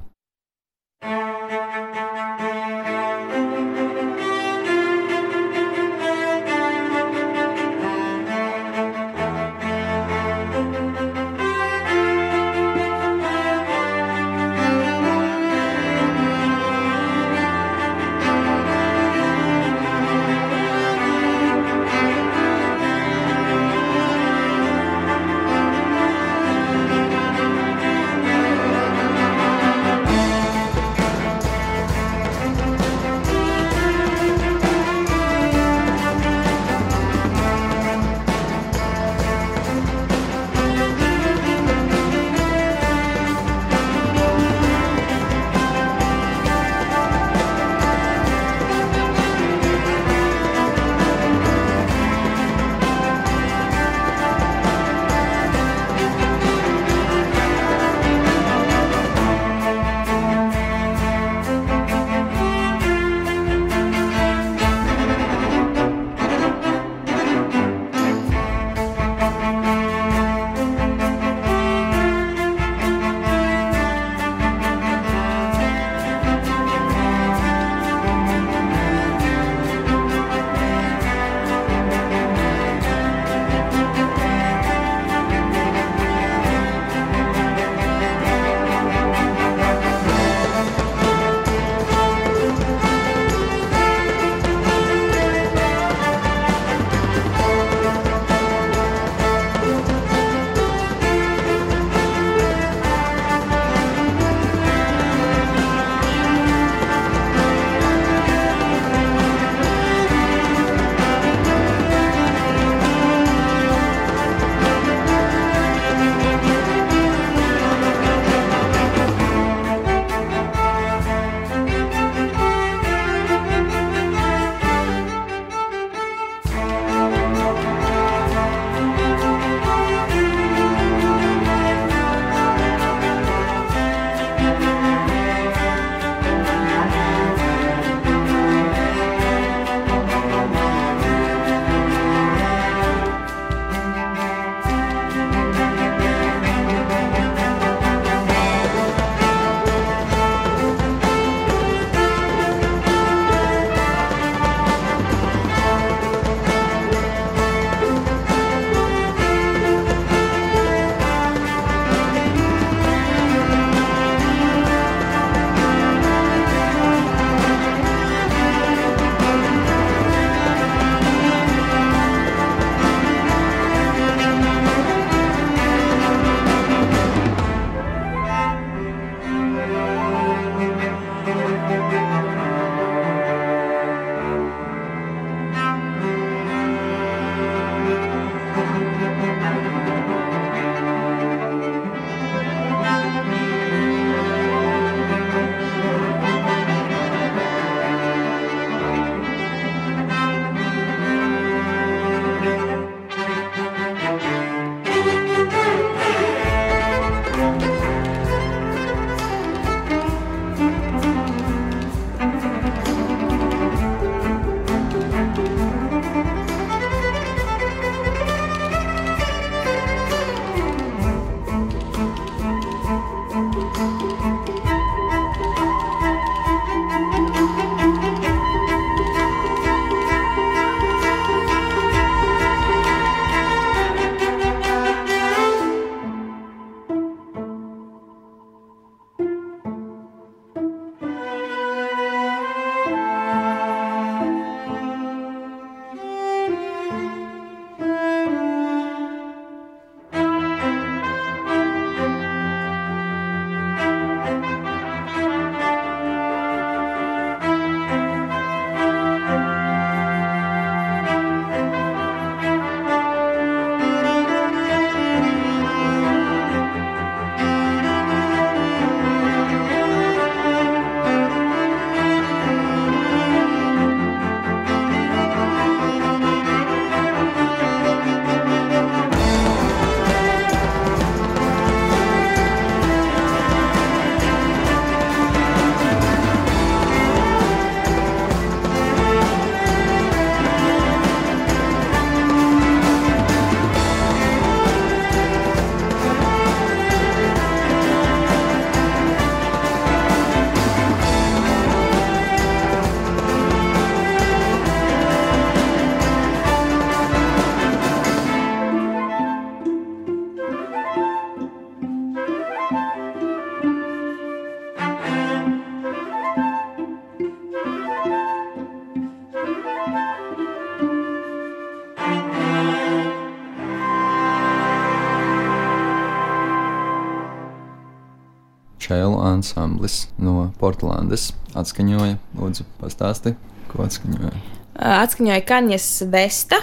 Ansamblis 329.54 330.08
no 330.18 330.52
Portlandes 330.60 331.32
atskaņoja. 331.54 332.18
Lūdzu, 332.38 332.66
pastāsti, 332.82 333.36
ko 333.70 333.86
atskaņoja. 333.86 334.34
Atskaņoja 334.74 335.44
Kaņas 335.46 335.90
Vesta, 336.10 336.58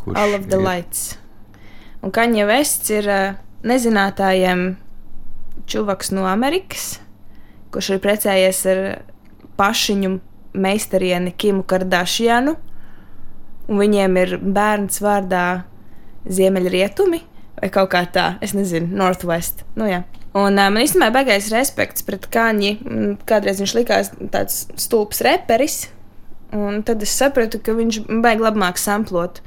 Kurš 0.00 0.18
All 0.20 0.34
of 0.34 0.48
the 0.48 0.56
ir? 0.56 0.64
Lights. 0.64 1.18
Un 2.02 2.12
Kaņa 2.12 2.46
Vests 2.48 2.90
ir 2.92 3.08
nezinātājiem 3.64 4.76
čuvaks 5.68 6.12
no 6.12 6.24
Amerikas, 6.28 6.98
kurš 7.72 7.94
ir 7.94 8.00
precējies 8.04 8.64
ar 8.72 8.82
pašiņu 9.58 10.16
meistarieni 10.54 11.32
Kimu 11.36 11.64
Kardashianu. 11.68 12.56
Un 13.68 13.80
viņiem 13.80 14.18
ir 14.20 14.36
bērns 14.40 15.00
vārdā 15.00 15.64
Ziemeļrietumi 16.28 17.20
vai 17.60 17.70
kaut 17.72 17.92
kā 17.92 18.04
tā, 18.12 18.34
es 18.44 18.52
nezinu, 18.56 18.92
Northwest. 18.96 19.64
Nu, 19.76 19.88
jā. 19.88 20.02
Un 20.34 20.58
uh, 20.58 20.70
man 20.70 20.82
īstenībā 20.82 21.10
ir 21.10 21.16
baigais 21.18 21.50
respekts 21.54 22.06
pret 22.06 22.28
Kaņi. 22.32 22.72
Mm, 22.82 23.12
Kādreiz 23.28 23.62
viņš 23.62 23.74
likās 23.78 24.12
tāds 24.34 24.64
stulbs 24.80 25.22
reperis, 25.26 25.84
un 26.54 26.82
tad 26.86 27.02
es 27.06 27.14
sapratu, 27.14 27.60
ka 27.62 27.76
viņš 27.76 28.04
baigi 28.24 28.44
labāk 28.44 28.80
samplot. 28.80 29.40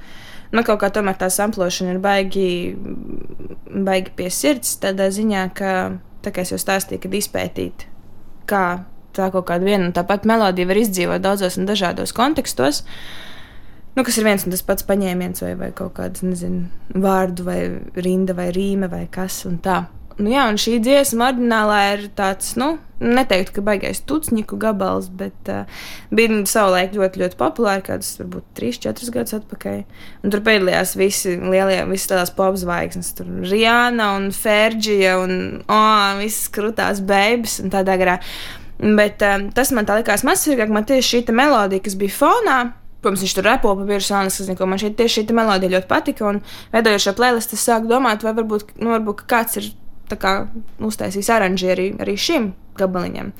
Man 0.56 0.64
kaut 0.64 0.80
kā 0.80 0.90
tomēr 0.96 1.18
tā 1.20 1.28
samplošana 1.34 1.96
ir 1.96 2.04
baigi, 2.04 2.50
baigi 3.68 4.14
pie 4.16 4.30
sirds, 4.32 4.78
tādā 4.80 5.10
ziņā, 5.12 5.50
ka, 5.56 5.72
tā 6.24 6.32
kā 6.32 6.46
es 6.46 6.54
jau 6.54 6.60
stāstīju, 6.62 7.04
kad 7.04 7.18
izpētīt, 7.20 7.88
kā 8.48 8.64
tā 9.18 9.32
kaut 9.34 9.48
kāda 9.50 9.68
viena 9.68 9.90
un 9.90 9.96
tā 9.96 10.06
pati 10.08 10.30
melodija 10.30 10.70
var 10.70 10.80
izdzīvot 10.80 11.24
daudzos 11.24 11.58
un 11.60 11.68
dažādos 11.68 12.14
kontekstos. 12.16 12.84
Nu, 13.98 14.06
kas 14.06 14.20
ir 14.20 14.28
viens 14.28 14.44
un 14.46 14.54
tas 14.54 14.62
pats 14.64 14.86
paņēmiens, 14.86 15.42
vai, 15.42 15.54
vai 15.58 15.72
kaut 15.76 15.96
kāds, 15.98 16.22
nezinu, 16.22 16.68
vārdu, 17.02 17.48
vai 17.48 17.60
rinda, 17.98 18.36
vai 18.38 18.52
rīme, 18.54 18.88
vai 18.92 19.08
kas 19.12 19.42
un 19.50 19.58
tā. 19.66 19.82
Nu, 20.18 20.32
jā, 20.34 20.47
un 20.49 20.57
šī 20.57 20.80
dziesma 20.82 21.30
oriģinālā 21.30 21.80
ir 21.93 22.05
tāds, 22.18 22.55
nu, 22.57 22.72
neteiktu, 22.97 23.53
ka 23.53 23.63
baigais 23.68 23.99
tucņiku 24.09 24.57
gabals, 24.57 25.11
bet 25.13 25.51
uh, 25.53 25.84
bija 26.09 26.39
savulaik 26.49 26.95
ļoti, 26.97 27.22
ļoti 27.22 27.38
populāri, 27.38 27.84
kādus, 27.86 28.15
varbūt, 28.18 28.47
3-4 28.57 29.11
gadus 29.13 29.38
atpakaļ. 29.38 29.84
Un 30.26 30.34
tur 30.34 30.41
piedalījās 30.47 30.95
visi 30.97 31.36
lielie, 31.38 31.84
visas 31.91 32.09
tādās 32.09 32.34
popzvaigznes, 32.38 33.13
tur 33.20 33.30
Rihanna 33.45 34.09
un 34.18 34.32
Ferģija 34.34 35.20
un, 35.22 35.38
oh, 35.70 36.18
visas 36.24 36.49
krutās 36.55 37.03
beigas 37.05 37.59
un 37.61 37.74
tādā 37.78 37.99
garā. 38.01 38.18
Bet 38.82 39.22
um, 39.26 39.47
tas 39.53 39.70
man 39.74 39.86
tā 39.86 40.01
likās 40.01 40.26
mazsvarīgāk, 40.26 40.74
man 40.74 40.89
tieši 40.89 41.22
šī 41.22 41.38
melodija, 41.38 41.86
kas 41.86 41.97
bija 42.01 42.18
fonā, 42.18 42.59
Protams, 42.97 43.22
viņš 43.22 43.34
tur 43.38 43.45
repo 43.45 43.72
pa 43.78 43.84
es 43.93 44.07
nezinu, 44.09 44.55
ko 44.57 44.65
man 44.65 44.80
šeit 44.82 44.95
tieši 44.97 45.22
šī 45.22 45.36
melodija 45.38 45.76
ļoti 45.76 45.88
patika. 45.88 46.26
Un, 46.32 46.39
veidojot 46.74 47.03
šo 47.03 47.13
playlistu, 47.20 47.53
es 47.53 47.65
sāku 47.70 47.86
domāt, 47.91 48.26
vai 48.26 48.34
varbūt, 48.34 48.74
nu, 48.82 48.89
varbūt 48.95 49.22
kāds 49.30 49.59
ir 49.61 49.68
uztaisījis 50.80 51.30
aranžēri 51.34 51.89
arī, 51.99 52.16
šim 52.18 52.53
gabaliņam. 52.78 53.34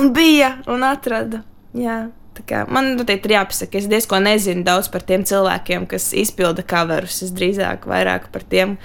Un 0.00 0.12
bija, 0.14 0.56
un 0.70 0.86
atrada. 0.86 1.44
Jā. 1.76 2.08
kā 2.46 2.62
Man 2.72 2.94
noteikti 2.96 3.28
ir 3.28 3.34
jāpasaka, 3.34 3.76
es 3.76 3.88
diezko 3.90 4.16
nezinu 4.22 4.64
daudz 4.64 4.88
par 4.88 5.02
tiem 5.04 5.26
cilvēkiem, 5.28 5.84
kas 5.90 6.12
izpilda 6.16 6.64
coverus. 6.64 7.20
Es 7.26 7.34
drīzāk 7.36 7.84
vairāk 7.90 8.30
par 8.32 8.46
tiem, 8.48 8.78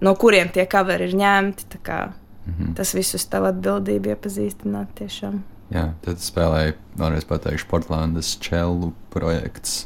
no 0.00 0.14
kuriem 0.16 0.48
tie 0.48 0.64
coveri 0.70 1.10
ir 1.10 1.18
ņemti. 1.20 1.82
kā 1.84 2.00
Mhm. 2.46 2.74
Tas 2.74 2.94
viss 2.94 3.14
uz 3.14 3.26
tavu 3.30 3.50
atbildību 3.50 4.14
iepazīstināt 4.14 4.94
tiešām. 4.98 5.40
Jā, 5.70 5.92
tad 6.02 6.22
spēlēja, 6.22 6.74
vēlreiz 6.98 7.26
pateikšu, 7.28 7.68
Portlandes 7.70 8.34
čelu 8.42 8.90
projekts 9.14 9.84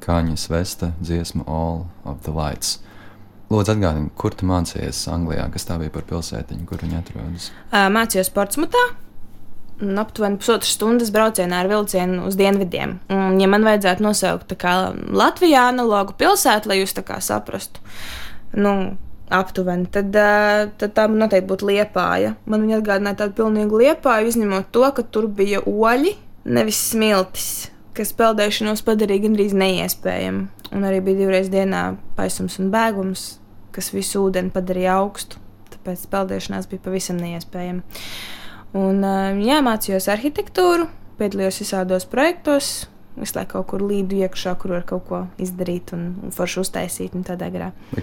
Kāņas 0.00 0.46
Vesta 0.48 0.92
dziesma 1.02 1.44
All 1.46 1.86
of 2.04 2.22
the 2.24 2.32
Lights. 2.32 2.78
Lūdzu, 3.46 3.76
atgādini, 3.76 4.10
kur 4.18 4.34
tu 4.34 4.46
mācījies 4.48 5.04
Anglijā, 5.12 5.46
kas 5.54 5.68
tā 5.68 5.76
bija 5.78 5.92
par 5.94 6.02
pilsētiņu, 6.08 6.64
kur 6.66 6.82
viņi 6.82 6.98
atrodas. 6.98 7.50
Mācījos 7.70 8.32
Portsmutā. 8.34 8.82
Aptuveni 9.76 10.40
pusotras 10.40 10.72
stundas 10.72 11.12
braucienā 11.12 11.60
ar 11.62 11.68
vilcienu 11.70 12.24
uz 12.26 12.34
dienvidiem. 12.38 12.96
Un, 13.12 13.36
ja 13.38 13.48
man 13.52 13.66
vajadzētu 13.66 14.02
nosaukt 14.02 14.54
Latvijā 15.12 15.66
analogu 15.68 16.16
pilsētu, 16.16 16.72
lai 16.72 16.80
jūs 16.80 16.96
tā 16.96 17.04
kā 17.06 17.20
saprastu, 17.20 17.84
nu, 18.56 18.96
aptuveni, 19.30 19.86
tad, 19.92 20.16
tad 20.80 20.96
tā 20.96 21.06
noteikti 21.12 21.50
būtu 21.50 21.70
liepāja. 21.70 22.34
Man 22.48 22.64
viņa 22.64 22.80
atgādināja 22.80 23.20
tādu 23.22 23.36
pilnīgu 23.42 23.82
liepāju, 23.84 24.32
izņemot 24.32 24.72
to, 24.74 24.86
ka 24.96 25.04
tur 25.04 25.28
bija 25.28 25.62
oļi, 25.66 26.16
nevis 26.56 26.80
smiltis, 26.90 27.50
kas 27.96 28.14
peldēšanos 28.16 28.82
padarīja 28.86 29.26
gandrīz 29.28 29.54
neiespējamu. 29.56 30.46
Un 30.74 30.86
arī 30.86 31.00
bija 31.04 31.22
divreiz 31.22 31.50
dienā 31.52 31.96
paisums 32.16 32.58
un 32.62 32.72
bēgums, 32.74 33.26
kas 33.74 33.92
visu 33.94 34.24
ūdeni 34.26 34.50
padarīja 34.54 34.96
augstu. 34.98 35.38
Tāpēc 35.74 36.06
peldēšanās 36.10 36.66
bija 36.70 36.82
pavisam 36.88 37.20
neiespējama. 37.20 37.84
Un, 38.76 39.04
jā, 39.46 39.60
mācījos 39.64 40.08
arhitektūru, 40.12 40.88
piedalījos 41.20 41.62
visādos 41.62 42.08
projektos. 42.10 42.88
Visu 43.16 43.38
laiku 43.38 43.54
kaut 43.54 43.68
kur 43.70 43.84
līdu 43.86 44.18
iekšā, 44.20 44.52
kur 44.60 44.74
var 44.74 44.82
kaut 44.88 45.06
ko 45.08 45.20
izdarīt 45.40 45.94
un, 45.96 46.10
un 46.26 46.34
forši 46.36 46.58
uztaisīt. 46.60 47.14
un 47.16 47.24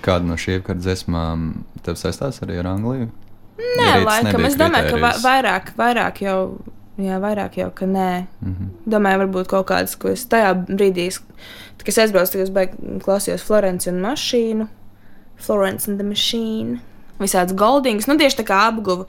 kāda 0.02 0.26
no 0.26 0.40
šīm 0.40 0.64
dziesmām 0.80 1.52
tev 1.86 2.00
saistās 2.02 2.42
arī 2.42 2.58
ar 2.64 2.72
Angliju? 2.72 3.12
Nē, 3.60 3.84
Ja 3.86 4.00
rīts 4.00 4.10
laikam. 4.10 4.48
Es 4.48 4.58
domāju, 4.58 4.96
ka 4.96 5.02
va 5.04 5.12
vairāk, 5.22 5.76
vairāk 5.78 6.24
jau. 6.26 6.40
Jā, 7.02 7.18
vairāk 7.20 7.56
jau, 7.58 7.72
ka 7.74 7.86
nē. 7.90 8.28
Mhm. 8.46 8.68
Domāju, 8.88 9.24
varbūt 9.24 9.48
kaut 9.50 9.66
kādas, 9.68 9.96
ko 9.98 10.10
es 10.10 10.26
tajā 10.30 10.54
brīdī, 10.68 11.08
kad 11.80 11.88
es 11.88 11.98
aizbraucu, 11.98 12.32
tad 12.32 12.42
es 12.42 12.50
beig- 12.54 12.76
klausījos 13.02 13.42
Florence 13.42 13.88
un 13.88 14.02
mašīnu. 14.02 14.68
Florence 15.38 15.88
and 15.90 15.98
the 16.00 16.04
Machine. 16.06 16.80
Visādas 17.20 17.54
goldings, 17.56 18.06
nu 18.08 18.16
tieši 18.18 18.38
tā 18.42 18.46
kā 18.46 18.60
apguva. 18.72 19.06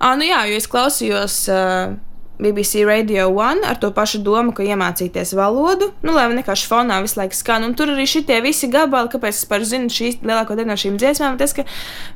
Ah, 0.00 0.14
nu 0.16 0.24
jā, 0.24 0.42
jo 0.50 0.56
es 0.56 0.66
klausījos 0.66 1.48
uh, 1.48 1.94
BBC 2.38 2.84
Radio 2.86 3.28
One 3.34 3.66
ar 3.66 3.76
to 3.76 3.90
pašu 3.94 4.20
domu, 4.22 4.52
ka 4.54 4.62
iemācīties 4.62 5.32
valodu, 5.34 5.90
nu, 6.06 6.12
lai 6.14 6.28
vienkārši 6.30 6.68
fonā 6.70 7.00
visu 7.02 7.18
laiku 7.18 7.34
skan. 7.34 7.66
Un 7.66 7.74
tur 7.78 7.90
arī 7.90 8.06
šitie 8.06 8.38
visi 8.44 8.70
gabali, 8.70 9.10
kāpēc 9.10 9.34
es 9.40 9.48
par 9.50 9.64
zinu 9.66 9.90
šīs 9.90 10.20
lielāko 10.22 10.54
daļu 10.54 10.70
no 10.70 10.76
šīm 10.78 11.00
dziesmām, 11.02 11.38
tas, 11.40 11.56
ka 11.56 11.66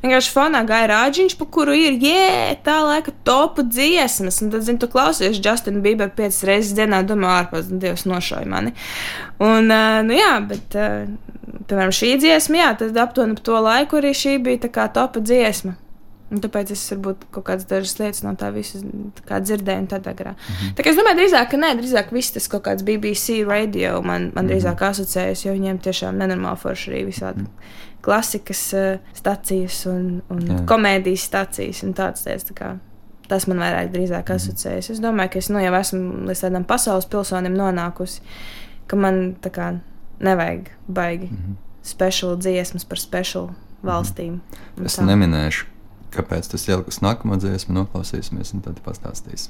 vienkārši 0.05 0.31
fonā 0.31 0.63
gāja 0.69 0.87
rāģiņš, 0.93 1.35
pa 1.39 1.49
kuru 1.57 1.75
ir, 1.75 1.99
jē, 1.99 2.55
tā 2.63 2.79
laika 2.87 3.11
topu 3.27 3.67
dziesmas. 3.67 4.39
Un 4.45 4.55
tad, 4.55 4.63
zinu, 4.63 4.79
tu 4.79 4.87
klausies 4.95 5.43
Justin 5.43 5.83
Bieber 5.83 6.13
piecas 6.15 6.39
reizes 6.47 6.71
dienā, 6.79 7.03
domā, 7.07 7.41
ārpus, 7.41 7.67
Dievs 7.83 8.07
nošauja 8.07 8.47
mani. 8.47 8.71
Un, 9.43 9.67
uh, 9.67 9.99
nu 10.07 10.15
jā, 10.15 10.37
bet, 10.47 10.79
uh, 10.79 11.03
piemēram, 11.67 11.91
šī 11.91 12.15
dziesma, 12.23 12.63
jā, 12.63 12.73
tad 12.79 13.03
aptuveni 13.03 13.35
ap 13.35 13.43
to 13.43 13.59
laiku 13.67 13.99
arī 13.99 14.15
šī 14.15 14.37
bija 14.43 14.63
tā 14.67 14.71
kā 14.71 14.87
topa 14.93 15.19
dziesma. 15.19 15.75
Un 16.33 16.41
tāpēc 16.41 16.71
es 16.73 16.83
varbūt 16.89 17.27
kaut 17.33 17.45
kādas 17.45 17.67
dažas 17.69 17.99
lietas 17.99 18.23
no 18.25 18.33
tā 18.39 18.49
visa 18.55 18.79
tā 19.17 19.25
kā 19.27 19.39
dzirdēju, 19.43 19.83
un 19.83 19.89
tādā 19.91 20.13
garā. 20.17 20.31
Mm 20.33 20.53
-hmm. 20.53 20.73
Tā 20.77 20.83
kā 20.83 20.89
es 20.89 20.97
domāju, 20.97 21.17
drīzāk, 21.19 21.49
ka 21.51 21.57
nē, 21.57 21.69
drīzāk 21.77 22.11
viss 22.11 22.31
tas 22.31 22.47
kaut 22.47 22.63
kāds 22.67 22.83
BBC 22.83 23.43
radio 23.47 24.01
man, 24.01 24.31
man 24.35 24.47
drīzāk 24.49 24.81
asociējas, 24.81 25.45
jo 25.45 25.53
viņiem 25.53 25.77
tiešām 25.79 26.17
nenormāli 26.17 26.57
forši 26.57 26.91
arī 26.91 27.05
visādi 27.05 27.39
mm 27.39 27.45
-hmm. 27.45 28.01
klasikas 28.01 28.73
uh, 28.73 28.97
stacijas 29.13 29.85
un, 29.85 30.21
un 30.29 30.39
Jā. 30.39 30.65
komēdijas 30.65 31.23
stacijas 31.23 31.83
un 31.83 31.93
tādas 31.93 32.25
lietas. 32.25 32.45
Tā 32.51 32.53
kā, 32.53 32.77
tas 33.27 33.47
man 33.47 33.57
vairāk 33.57 33.91
drīzāk 33.91 34.33
asociējas. 34.35 34.89
Es 34.89 34.99
domāju, 34.99 35.29
ka 35.29 35.39
es 35.39 35.49
nu, 35.49 35.59
jau 35.59 35.73
esmu 35.79 36.27
līdz 36.27 36.41
tādam 36.45 36.63
pasaules 36.63 37.05
pilsonim 37.05 37.53
nonākusi, 37.53 38.21
ka 38.87 38.95
man 38.95 39.35
tā 39.41 39.49
kā 39.49 39.79
nevajag 40.19 40.69
baigi 40.87 41.25
mm 41.25 41.37
-hmm. 41.37 41.55
speciālu 41.83 42.37
dziesmas 42.37 42.85
par 42.85 42.97
speciālu 42.97 43.49
valstīm. 43.83 44.39
un 44.77 44.85
Es 44.85 44.99
tā. 44.99 45.05
neminēšu, 45.05 45.65
kāpēc 46.13 46.49
tas 46.53 46.69
ielikus 46.69 47.01
nākamā 47.03 47.39
dziesmu, 47.41 47.75
noklausīsimies 47.81 48.53
un 48.55 48.63
tad 48.65 48.81
pastāstīs. 48.85 49.49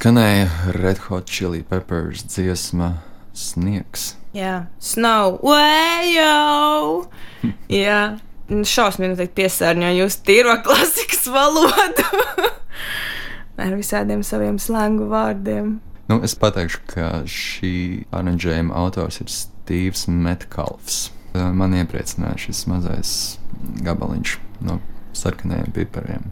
Skanēja 0.00 0.46
Red 0.80 0.96
Hot 1.10 1.28
Chili 1.28 1.60
Peppers 1.60 2.22
dziesma 2.24 3.02
Sniegs. 3.36 4.14
Jā, 4.32 4.70
snow, 4.80 5.34
wayo! 5.44 7.04
Jā, 7.68 8.16
šausmīgi 8.48 9.18
teikt 9.18 9.34
piesārņo 9.36 9.90
jūs 9.98 10.16
tīro 10.24 10.54
klasikas 10.64 11.28
valodu. 11.28 12.06
Ar 13.60 13.76
visādiem 13.76 14.24
saviem 14.24 14.56
slēngu 14.56 15.10
vārdiem. 15.12 15.76
Nu, 16.08 16.22
es 16.24 16.32
pateikšu, 16.32 16.80
ka 16.94 17.12
šī 17.28 17.76
aranžējuma 18.08 18.72
autors 18.80 19.20
ir 19.20 19.28
Steve's 19.28 20.08
Metcalfs. 20.08 21.10
Man 21.36 21.76
iepriecināja 21.76 22.46
šis 22.48 22.64
mazais 22.72 23.16
gabaliņš 23.84 24.38
no 24.64 24.80
sarkanajiem 25.12 25.76
pipariem. 25.76 26.30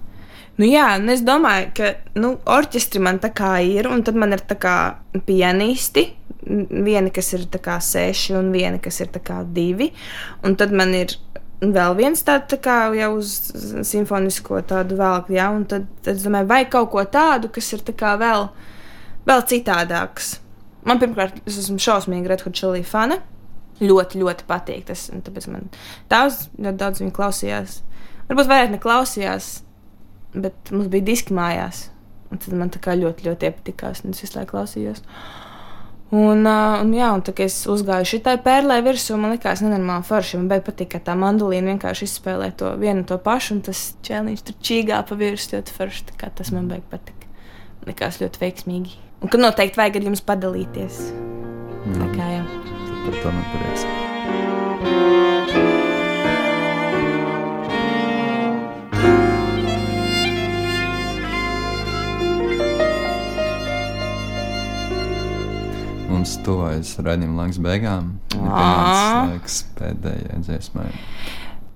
Nu, 0.59 0.67
jā, 0.67 0.89
un 0.99 1.11
es 1.13 1.21
domāju, 1.23 1.69
ka 1.79 1.93
nu, 2.19 2.33
orķestri 2.51 3.03
man 3.03 3.21
tā 3.23 3.31
kā 3.37 3.59
ir, 3.63 3.87
un 3.87 4.03
tad 4.03 4.17
man 4.19 4.35
ir 4.35 4.43
tā 4.43 4.57
kā 4.59 4.75
pianisti. 5.27 6.09
Viena, 6.49 7.13
kas 7.15 7.29
ir 7.37 7.45
tā 7.53 7.61
kā 7.63 7.77
seši, 7.83 8.35
un 8.39 8.49
viena, 8.55 8.81
kas 8.83 8.99
ir 9.05 9.13
tā 9.15 9.21
kā 9.23 9.43
divi. 9.55 9.93
Un 10.47 10.57
tad 10.59 10.73
man 10.75 10.95
ir 10.97 11.15
vēl 11.63 11.95
viens 11.99 12.23
tāds 12.27 12.51
tā 12.53 12.59
kā 12.63 12.79
jau 12.95 13.11
uz 13.19 13.37
simfonisko 13.87 14.63
tādu 14.67 14.99
velku, 14.99 15.35
jā, 15.35 15.49
un 15.55 15.65
tad, 15.69 15.87
tad 16.03 16.17
es 16.17 16.27
domāju, 16.27 16.51
vai 16.51 16.63
kaut 16.71 16.91
ko 16.93 17.03
tādu, 17.07 17.51
kas 17.55 17.71
ir 17.75 17.83
tā 17.87 17.95
kā 17.99 18.15
vēl, 18.19 18.49
vēl 19.29 19.47
citādāks. 19.51 20.37
Man 20.89 21.03
pirmkārt, 21.03 21.39
es 21.47 21.59
esmu 21.65 21.79
šausmīgi 21.83 22.31
Red 22.31 22.47
Hot 22.47 22.59
Chili 22.59 22.83
fana. 22.87 23.21
Ļoti, 23.79 24.19
ļoti 24.25 24.47
patīk 24.49 24.89
tas, 24.89 25.07
un 25.15 25.23
tāpēc 25.23 25.47
man 25.53 25.69
tās 26.11 26.49
ļoti 26.59 26.79
daudz 26.81 27.03
viņa 27.03 27.15
klausījās. 27.15 27.81
Varbūt 28.27 28.51
vairāk 28.51 28.73
neklausījās, 28.75 29.51
bet 30.35 30.73
mums 30.75 30.91
bija 30.93 31.09
diski 31.11 31.37
mājās. 31.37 31.89
Un 32.29 32.41
tad 32.43 32.57
man 32.61 32.73
tā 32.73 32.81
kā 32.85 32.97
ļoti, 32.99 33.25
ļoti 33.29 33.49
iepatikās, 33.49 34.03
un 34.05 34.13
es 34.13 34.21
visu 34.21 34.37
laiku 34.37 34.53
klausījos. 34.57 35.01
Un, 36.09 36.47
uh, 36.49 36.79
un, 36.81 36.93
jā, 36.97 37.09
un 37.13 37.21
tā 37.25 37.35
kā 37.37 37.45
es 37.45 37.57
uzgāju 37.69 38.07
šitai 38.09 38.39
pērlē 38.45 38.79
virsū, 38.85 39.17
man 39.21 39.35
likās 39.35 39.61
nenormāli 39.65 40.07
forši. 40.09 40.39
Man 40.41 40.49
bija 40.53 40.65
patīk, 40.65 40.95
ka 40.95 41.03
tā 41.05 41.17
mandolīna 41.21 41.75
vienkārši 41.75 42.09
izspēlē 42.09 42.51
to 42.61 42.73
vienu 42.81 43.05
to 43.09 43.21
pašu, 43.21 43.59
un 43.59 43.63
tas 43.69 43.83
čēliņš 44.09 44.45
tur 44.49 44.59
čīgā 44.65 45.03
pa 45.09 45.21
virsmu 45.21 45.59
ļoti 45.59 45.77
forši. 45.77 46.09
Tas 46.41 46.53
man 46.57 46.73
bija 46.73 46.85
patīk. 46.93 47.29
Man 47.83 47.93
likās 47.93 48.21
ļoti 48.25 48.45
veiksmīgi. 48.45 48.99
Un 49.21 49.33
ka 49.33 49.41
noteikti 49.41 49.81
vajag 49.81 50.01
ar 50.01 50.11
jums 50.11 50.25
padalīties. 50.25 51.01
Mm. 51.85 51.97
Tā 52.01 52.13
kā 52.17 52.35
jā. 52.39 52.45
Par 53.05 53.23
to 53.23 53.33
man 53.33 53.49
prieks. 53.53 55.27
Mums 66.29 66.45
tuvojas 66.45 66.91
raidījuma 67.01 67.45
laiks 67.45 67.59
beigām. 67.63 68.11
Pienācis 68.35 69.63
pēdējai 69.79 70.41
dziesmai. 70.45 70.91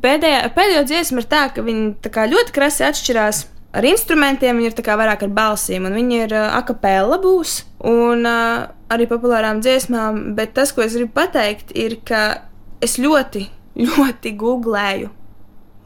Pēdējā, 0.03 0.43
pēdējo 0.53 0.83
dziesmu 0.91 1.23
ir 1.23 1.29
tā, 1.31 1.47
ka 1.55 1.65
viņi 1.65 1.95
tā 2.05 2.27
ļoti 2.29 2.53
krasi 2.53 2.85
atšķirās. 2.85 3.47
Ar 3.73 3.87
instrumentiem 3.89 4.59
viņi 4.61 4.69
ir 4.69 4.99
vairāk 5.01 5.25
ar 5.25 5.33
balsīm, 5.33 5.87
un 5.89 5.97
viņi 5.97 6.19
ir 6.27 6.35
uh, 6.37 6.51
akapela 6.59 7.17
būs, 7.23 7.63
un 7.89 8.29
uh, 8.29 8.69
arī 8.93 9.09
populārām 9.09 9.63
dziesmām. 9.65 10.35
Bet 10.37 10.53
tas, 10.59 10.75
ko 10.77 10.85
es 10.85 10.99
gribu 10.99 11.15
pateikt, 11.17 11.73
ir, 11.73 11.97
ka 12.05 12.43
es 12.85 12.99
ļoti, 13.01 13.47
ļoti 13.81 14.37
googlēju 14.37 15.09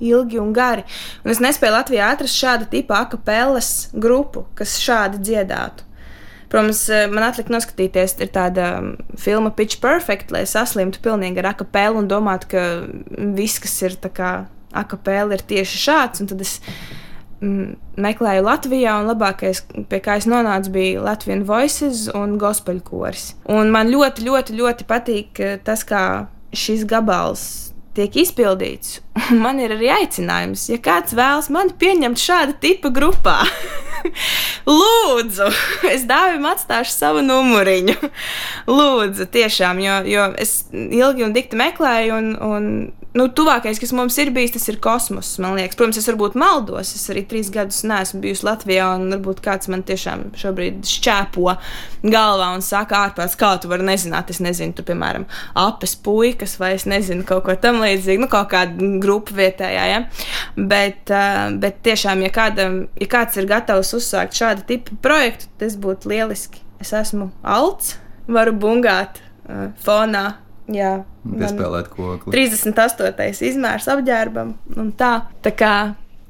ilgi 0.02 0.42
un 0.42 0.50
gari. 0.56 0.82
Un 1.22 1.36
es 1.36 1.38
nespēju 1.44 1.76
Latvijā 1.76 2.10
atrast 2.16 2.42
šādu 2.42 2.66
tipu 2.72 2.98
akapelas 2.98 3.92
grupu, 3.94 4.48
kas 4.58 4.80
šādi 4.82 5.22
dziedātu. 5.22 5.86
Protams, 6.52 6.84
eh, 6.88 7.06
man 7.10 7.26
atlika 7.26 7.52
noskatīties, 7.54 8.16
ir 8.22 8.30
tāda 8.34 8.68
mm, 8.78 9.16
filma 9.20 9.50
Pitch 9.54 9.80
Perfect, 9.82 10.30
lai 10.34 10.44
saslimtu 10.46 11.02
pilnīgi 11.02 11.42
ar 11.42 11.50
akapelu 11.54 12.02
un 12.02 12.10
domātu, 12.10 12.52
ka 12.54 12.62
viss, 13.36 13.58
kas 13.62 13.74
ir 13.82 13.98
akapela, 14.76 15.34
ir 15.34 15.42
tieši 15.42 15.82
šāds. 15.82 16.22
Un 16.22 16.30
tad 16.30 16.44
es 16.44 16.56
mm, 17.40 17.74
meklēju 18.06 18.46
Latvijā, 18.46 18.94
un 19.00 19.10
labākais, 19.10 19.64
pie 19.90 20.02
kā 20.04 20.18
es 20.20 20.30
nonācu, 20.30 20.74
bija 20.78 21.02
Latvijas 21.02 21.46
Voices 21.48 22.06
un 22.14 22.38
Gospel 22.38 22.80
koris. 22.86 23.32
Un 23.50 23.74
man 23.74 23.90
ļoti, 23.90 24.26
ļoti, 24.28 24.58
ļoti 24.60 24.88
patīk 24.88 25.42
eh, 25.42 25.58
tas, 25.66 25.82
kā 25.86 26.02
šis 26.56 26.86
gabals 26.88 27.65
tiek 27.96 28.16
izpildīts. 28.22 29.00
Un 29.30 29.40
man 29.44 29.60
ir 29.62 29.74
arī 29.76 29.90
aicinājums, 29.94 30.68
ja 30.70 30.78
kāds 30.82 31.16
vēlas 31.16 31.48
mani 31.52 31.74
pieņemt 31.80 32.20
šāda 32.20 32.56
tipa 32.62 32.92
grupā. 32.94 33.38
Lūdzu, 34.78 35.48
es 35.94 36.06
dāvim 36.08 36.46
atstāšu 36.50 36.94
savu 36.94 37.24
numuriņu. 37.26 37.96
Lūdzu, 38.70 39.28
tiešām, 39.34 39.82
jo, 39.82 39.98
jo 40.10 40.28
es 40.42 40.58
ilgi 40.72 41.26
un 41.26 41.34
dikti 41.36 41.58
meklēju, 41.60 42.20
un, 42.20 42.32
un 42.46 42.70
nu, 43.16 43.26
tuvākais, 43.32 43.78
kas 43.80 43.92
mums 43.96 44.16
ir 44.20 44.30
bijis, 44.34 44.52
tas 44.56 44.66
ir 44.70 44.78
kosmos. 44.82 45.34
Protams, 45.40 45.98
es 46.00 46.08
varbūt 46.10 46.36
maldos. 46.38 46.92
Es 46.96 47.06
arī 47.12 47.24
trīs 47.28 47.48
gadus 47.52 47.82
neesmu 47.88 48.20
bijusi 48.24 48.46
Latvijā, 48.46 48.90
un 48.98 49.08
varbūt 49.14 49.40
kāds 49.44 49.70
man 49.72 49.84
tiešām 49.86 50.28
šobrīd 50.36 50.84
šķēpo 50.86 51.56
galvā 52.06 52.50
un 52.54 52.64
saka, 52.64 53.06
ārpus 53.06 53.36
kā 53.40 53.54
tu 53.62 53.70
vari 53.72 53.86
nezināt. 53.88 54.30
Es 54.32 54.42
nezinu, 54.44 54.76
tur, 54.76 54.86
piemēram, 54.90 55.26
apes 55.56 55.96
puikas 56.06 56.58
vai 56.60 56.74
es 56.76 56.86
nezinu, 56.88 57.24
kaut 57.28 57.46
ko 57.48 57.56
tam 57.60 57.80
līdzīgu, 57.84 58.26
nu, 58.26 58.30
kaut 58.32 58.50
kāda 58.52 58.92
grupa 59.02 59.36
vietējā. 59.40 59.88
Ja? 59.92 60.02
Bet, 60.56 61.04
uh, 61.10 61.48
bet 61.62 61.80
tiešām, 61.86 62.24
ja, 62.26 62.32
kādam, 62.34 62.82
ja 63.00 63.10
kāds 63.16 63.40
ir 63.40 63.48
gatavs 63.50 63.94
uzsākt 63.96 64.36
šādu 64.36 64.66
tipu 64.68 64.98
projektu, 65.04 65.48
tas 65.60 65.78
būtu 65.80 66.12
lieliski. 66.12 66.64
Es 66.82 66.92
esmu 66.92 67.30
alts, 67.40 67.96
varu 68.28 68.52
bungāt 68.60 69.22
uh, 69.48 69.70
fonā 69.84 70.34
Jā, 70.72 71.04
piespēlēt 71.22 71.90
kokli. 71.92 72.32
38. 72.34 73.44
izmērs 73.46 73.86
apģērbam 73.92 74.54
un 74.80 74.90
tā. 74.98 75.12
Tā 75.44 75.52
kā 75.54 75.74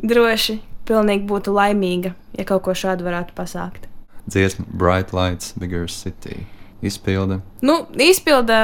droši, 0.02 0.58
pilnīgi 0.88 1.24
būtu 1.28 1.54
laimīga, 1.56 2.12
ja 2.36 2.44
kaut 2.48 2.66
ko 2.66 2.76
šādu 2.76 3.06
varētu 3.06 3.36
pasākt. 3.36 3.88
Dziesma 4.26 4.66
Bright 4.68 5.14
Lights, 5.16 5.54
Bigger 5.56 5.88
City. 5.88 6.44
Izpilda. 6.84 7.40
Nu, 7.64 7.78
izpilda, 8.02 8.58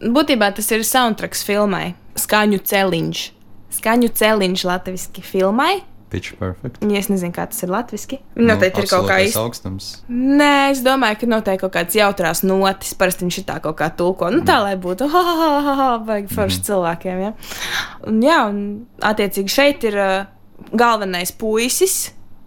būtībā 0.00 0.52
tas 0.56 0.70
ir 0.72 0.84
soundtracks 0.86 1.44
filmai. 1.44 1.92
Skaņu 2.18 2.62
celiņš. 2.68 3.24
Skaņu 3.72 4.08
celiņš 4.16 4.64
latviski 4.68 5.24
filmai. 5.24 5.82
Pitch 6.12 6.36
perfect. 6.36 6.82
Ja 6.84 7.00
es 7.00 7.08
nezinu, 7.08 7.32
kā 7.32 7.46
tas 7.48 7.62
ir 7.64 7.70
latviešu. 7.72 8.18
Noteikti 8.36 8.82
nu, 8.82 8.84
ir 8.84 8.90
kaut 8.90 9.06
kā 9.08 9.16
īsta. 9.24 9.40
augstums. 9.40 9.88
Nē, 10.12 10.52
es 10.74 10.82
domāju, 10.84 11.22
ka 11.22 11.28
noteikti 11.32 11.64
kaut 11.64 11.74
kāds 11.78 11.96
jautrās 11.96 12.42
notis. 12.44 12.92
Parasti 13.00 13.24
viņš 13.24 13.38
ir 13.40 13.46
tā 13.48 13.56
kaut 13.64 13.78
kā 13.80 13.88
tulko. 13.96 14.28
Nu, 14.34 14.42
tā, 14.44 14.58
mm. 14.60 14.66
lai 14.68 14.76
būtu, 14.82 15.08
ha, 15.14 15.22
ha, 15.28 15.36
ha, 15.40 15.50
ha, 15.56 15.76
ha 15.80 15.90
vajag 16.04 16.28
forši 16.34 16.60
mm. 16.60 16.66
cilvēkiem. 16.68 17.22
Ja? 17.24 17.32
Un, 18.12 18.20
jā, 18.28 18.40
un 18.52 18.60
attiecīgi 19.12 19.56
šeit 19.56 19.88
ir 19.88 19.96
uh, 20.02 20.18
galvenais 20.76 21.32
puisis 21.32 22.02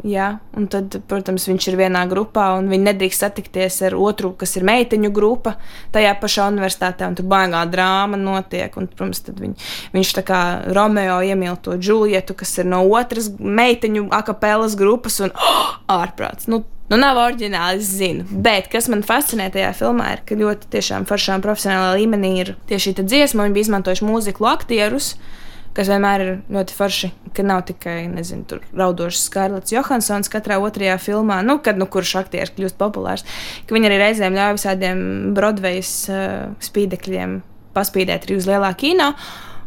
Jā, 0.06 0.26
un 0.54 0.68
tad, 0.70 0.94
protams, 1.10 1.48
viņš 1.50 1.66
ir 1.72 1.78
vienā 1.80 2.04
grupā, 2.06 2.52
un 2.60 2.68
viņi 2.70 2.86
nedrīkst 2.92 3.24
satikties 3.24 3.80
ar 3.88 3.96
otru, 3.98 4.36
kas 4.38 4.52
ir 4.60 4.66
meiteņu 4.68 5.10
grupa 5.16 5.56
tajā 5.96 6.12
pašā 6.22 6.46
universitātē, 6.52 7.08
un 7.10 7.18
tur 7.18 7.26
baigā 7.32 7.64
drāma 7.72 8.20
notiek. 8.20 8.76
Un, 8.78 8.86
protams, 8.92 9.24
viņ, 9.26 9.56
viņš 9.96 10.12
tā 10.20 10.24
kā 10.28 10.42
Romeo 10.78 11.18
iemīl 11.26 11.58
to 11.58 11.80
Džulietu, 11.80 12.36
kas 12.38 12.54
ir 12.62 12.70
no 12.70 12.84
otras 12.86 13.32
meiteņu 13.40 14.06
akapelas 14.14 14.78
grupas, 14.78 15.18
un 15.26 15.34
oh, 15.34 15.76
ārprāts. 16.00 16.50
Nu, 16.52 16.64
Nu, 16.86 17.00
nav 17.02 17.18
oriģināli, 17.18 17.80
es 17.82 17.88
zinu. 17.98 18.28
Bet 18.46 18.68
kas 18.70 18.86
man 18.94 19.00
fascinē 19.02 19.48
tajā 19.50 19.72
filmā, 19.74 20.12
ir, 20.14 20.20
ka 20.22 20.36
ļoti 20.38 20.68
tiešām 20.76 21.08
foršām 21.10 21.42
profesionālā 21.42 21.96
līmenī 21.98 22.30
ir 22.44 22.52
tieši 22.70 22.94
šī 22.94 23.06
dziesma. 23.10 23.48
Viņi 23.48 23.56
bija 23.56 23.66
izmantojuši 23.66 24.06
mūziku 24.06 24.46
aktierus, 24.46 25.16
uh, 25.16 25.45
kas 25.76 25.90
vienmēr 25.92 26.24
ir 26.24 26.32
ļoti 26.56 26.76
forši, 26.76 27.10
ka 27.36 27.46
nav 27.46 27.66
tikai, 27.70 27.98
nezinu, 28.12 28.60
raudošs 28.76 29.26
Skarlets 29.28 29.74
Johansons 29.76 30.32
katrā 30.32 30.60
otrajā 30.64 30.96
filmā, 31.02 31.42
nu, 31.46 31.58
kad 31.64 31.80
nu 31.80 31.88
kurš 31.92 32.16
aktieris 32.24 32.54
kļūst 32.56 32.80
populārs, 32.80 33.26
ka 33.68 33.76
viņi 33.76 33.90
arī 33.90 34.00
reizēm 34.02 34.38
ļauj 34.38 34.56
visādiem 34.60 35.02
Broadways 35.36 35.92
uh, 36.12 36.54
spīdekļiem 36.64 37.42
paspīdēt 37.76 38.30
arī 38.30 38.40
uz 38.40 38.48
lielā 38.50 38.72
kino. 38.80 39.12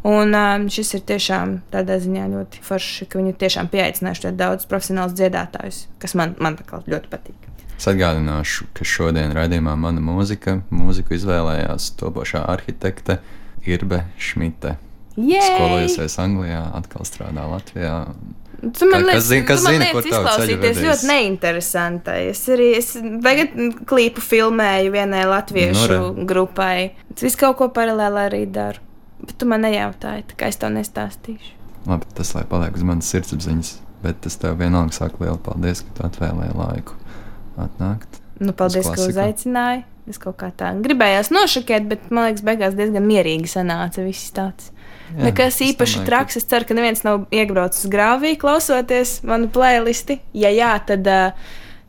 Un 0.08 0.30
um, 0.32 0.68
šis 0.70 0.94
ir 0.94 1.02
tiešām 1.08 1.56
tādā 1.72 1.98
ziņā 2.00 2.28
ļoti 2.30 2.62
forši, 2.64 3.08
ka 3.10 3.18
viņi 3.18 3.34
tiešām 3.40 3.68
pieaicinājuši 3.72 4.32
daudz 4.38 4.68
profesionālus 4.70 5.16
dziedātājus, 5.18 5.84
kas 5.98 6.14
man, 6.16 6.36
man 6.38 6.56
ļoti 6.62 7.10
patīk. 7.10 7.48
Es 7.78 7.86
atgādināšu, 7.90 8.70
ka 8.74 8.86
šodien 8.86 9.34
raidījumā 9.36 9.76
mana 9.78 10.02
mūzika, 10.02 10.60
mūziku 10.74 11.18
izvēlējās 11.18 11.92
topošā 12.00 12.46
arhitekte 12.54 13.20
Irbe 13.66 14.04
Šmite. 15.18 15.46
Skolojusies 15.50 16.18
Anglijā, 16.22 16.60
atkal 16.78 17.06
strādā 17.08 17.46
Latvijā. 17.50 17.94
Tu 18.58 18.86
man 18.90 19.04
liekas, 19.06 19.18
kas 19.18 19.26
zina, 19.28 19.46
kas 19.46 19.64
zina 19.64 19.88
tā 19.90 20.02
izklausīties 20.02 20.80
ļoti 20.82 21.08
neinteresanti. 21.10 22.14
Es 22.30 22.42
arī 22.50 22.68
es 22.78 22.92
tagad 23.22 23.54
klipu 23.86 24.22
filmēju 24.22 24.94
vienai 24.94 25.24
latviešu 25.30 25.90
no, 25.90 25.98
nu, 26.14 26.26
grupai. 26.26 26.92
Es 27.14 27.26
visu 27.26 27.38
kaut 27.42 27.58
ko 27.60 27.68
paralēli 27.74 28.24
arī 28.24 28.40
daru. 28.50 28.82
Bet 29.22 29.34
tu 29.38 29.46
man 29.50 29.62
nejautāji, 29.66 30.26
tā 30.30 30.38
kā 30.38 30.50
es 30.52 30.58
tev 30.58 30.72
nestāstīšu. 30.74 31.54
Labi, 31.88 32.06
tas 32.18 32.32
lai 32.34 32.44
paliek 32.50 32.78
uz 32.78 32.86
manas 32.86 33.10
sirdsapziņas. 33.14 33.74
Bet 34.02 34.26
es 34.30 34.38
tev 34.38 34.58
vienalga 34.60 34.94
saku 34.94 35.24
lielu 35.24 35.38
paldies, 35.42 35.82
ka 35.82 35.94
tu 35.96 36.06
atvēlēji 36.06 36.54
laiku 36.58 36.98
atnākt. 37.58 38.20
Nu, 38.38 38.54
paldies, 38.54 38.86
ka 38.86 39.06
uzaicināji. 39.06 39.84
Es 40.08 40.18
kaut 40.22 40.38
kā 40.40 40.48
tā 40.56 40.70
gribējās 40.82 41.28
nošokēt, 41.34 41.86
bet 41.90 42.06
man 42.14 42.30
liekas, 42.30 42.44
beigās 42.46 42.76
diezgan 42.78 43.04
mierīgi 43.04 43.50
sanāca 43.50 44.06
viss 44.06 44.30
tāds. 44.32 44.70
Jā, 45.16 45.28
Nekas 45.28 45.60
īpaši 45.64 46.02
traks. 46.06 46.36
Es 46.40 46.46
ceru, 46.50 46.66
ka 46.68 46.76
neviens 46.76 47.00
nav 47.06 47.24
iebraucis 47.34 47.88
grāvī, 47.92 48.34
klausoties 48.40 49.18
manu 49.28 49.48
playlisti. 49.52 50.18
Ja 50.36 50.50
jā, 50.52 50.74
tad 50.88 51.06
uh, 51.08 51.32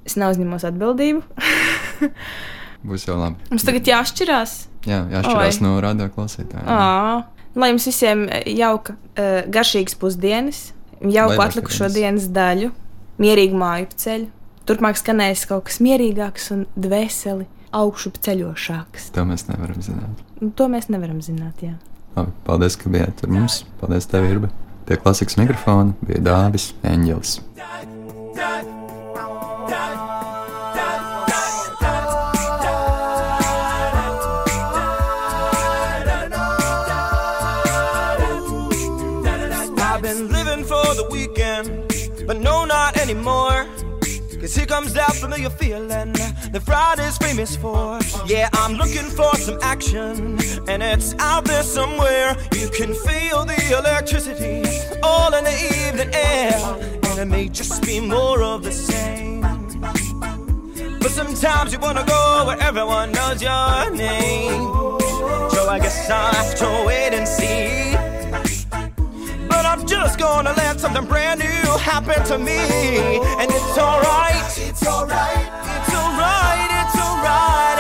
es 0.08 0.16
neuzņemos 0.20 0.64
atbildību. 0.70 1.24
Būs 2.90 3.08
jau 3.10 3.18
labi. 3.20 3.42
Mums 3.52 3.66
tagad 3.68 3.90
jāšķirās. 3.92 4.56
Jā, 4.88 5.02
jāšķirās 5.12 5.60
Oi. 5.60 5.66
no 5.66 5.76
radio 5.84 6.08
klausītājiem. 6.16 6.70
Ā, 6.72 7.28
Lai 7.60 7.72
jums 7.74 7.88
visiem 7.90 8.28
jauka, 8.56 8.94
uh, 9.18 9.40
garšīgas 9.52 9.98
pusdienas, 10.00 10.60
jauku 11.02 11.42
atlikušo 11.44 11.90
dienas 11.92 12.30
daļu, 12.32 12.70
mierīgu 13.20 13.58
māju 13.60 13.90
ceļu. 14.00 14.30
Turpmāk 14.70 15.00
skanēs 15.02 15.48
kaut 15.50 15.66
kas 15.68 15.80
mierīgāks 15.82 16.52
un 16.54 16.68
dvēseli 16.78 17.48
augšu 17.76 18.14
ceļošāks. 18.22 19.10
To 19.18 19.26
mēs 19.28 19.48
nevaram 19.50 19.82
zināt. 19.84 20.22
Nu, 20.40 20.52
To 20.56 20.70
mēs 20.72 20.88
nevaram 20.94 21.20
zināt. 21.26 21.64
Jā. 21.66 21.74
Labi, 22.16 22.32
paldies, 22.48 22.78
ka 22.80 22.90
bijāt 22.94 23.24
ar 23.24 23.34
mums. 23.34 23.64
Paldies, 23.82 24.10
tev, 24.10 24.26
Irba. 24.30 24.50
Pie 24.88 24.98
klasikas 24.98 25.38
mikrofona 25.38 25.94
bija 26.02 26.24
Dāvis 26.26 26.72
weekend, 41.12 41.70
but 42.28 42.40
no, 42.40 42.66
not 42.66 42.98
anymore. 42.98 43.59
Cause 44.50 44.56
here 44.56 44.66
comes 44.66 44.94
that 44.96 45.14
familiar 45.14 45.52
feeling 45.52 46.12
that 46.14 46.64
Friday's 46.64 47.20
famous 47.20 47.56
for. 47.56 48.00
Yeah, 48.26 48.50
I'm 48.54 48.74
looking 48.74 49.08
for 49.12 49.32
some 49.36 49.60
action, 49.62 50.40
and 50.68 50.82
it's 50.82 51.14
out 51.20 51.46
there 51.46 51.62
somewhere. 51.62 52.36
You 52.56 52.68
can 52.70 52.96
feel 52.96 53.46
the 53.46 53.78
electricity 53.78 54.64
all 55.04 55.36
in 55.36 55.44
the 55.44 55.54
evening 55.86 56.10
air, 56.16 56.60
and 57.04 57.20
it 57.20 57.26
may 57.26 57.48
just 57.48 57.84
be 57.84 58.00
more 58.00 58.42
of 58.42 58.64
the 58.64 58.72
same. 58.72 59.42
But 61.00 61.12
sometimes 61.12 61.72
you 61.72 61.78
wanna 61.78 62.04
go 62.08 62.46
where 62.48 62.60
everyone 62.60 63.12
knows 63.12 63.44
your 63.44 63.92
name. 63.92 64.64
So 65.52 65.70
I 65.70 65.78
guess 65.80 66.10
I'll 66.10 66.34
have 66.34 66.56
to 66.56 66.86
wait 66.88 67.14
and 67.14 67.28
see. 67.28 67.89
I'm 69.70 69.86
just 69.86 70.18
gonna 70.18 70.52
let 70.54 70.80
something 70.80 71.06
brand 71.06 71.42
new 71.42 71.78
happen 71.78 72.24
to 72.26 72.40
me. 72.40 72.58
And. 73.38 73.52
It's 73.52 73.78
alright. 73.78 74.58
It's 74.58 74.86
alright. 74.88 75.46
It's 75.78 75.94
alright. 75.94 76.70
It's 76.82 76.98
alright. 76.98 77.79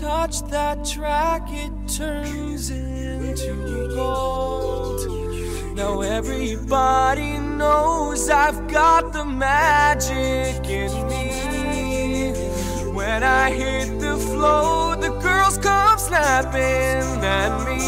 Touch 0.00 0.42
that 0.50 0.84
track, 0.84 1.42
it 1.48 1.72
turns 1.88 2.70
into 2.70 3.88
gold. 3.94 5.00
Now 5.74 6.02
everybody 6.02 7.38
knows 7.38 8.28
I've 8.28 8.68
got 8.68 9.14
the 9.14 9.24
magic 9.24 10.68
in 10.68 10.92
me. 11.08 12.32
When 12.92 13.22
I 13.22 13.50
hit 13.50 13.98
the 13.98 14.16
flow, 14.18 14.96
the 14.96 15.10
girls 15.20 15.56
come 15.58 15.98
snapping 15.98 17.24
at 17.24 17.66
me. 17.66 17.78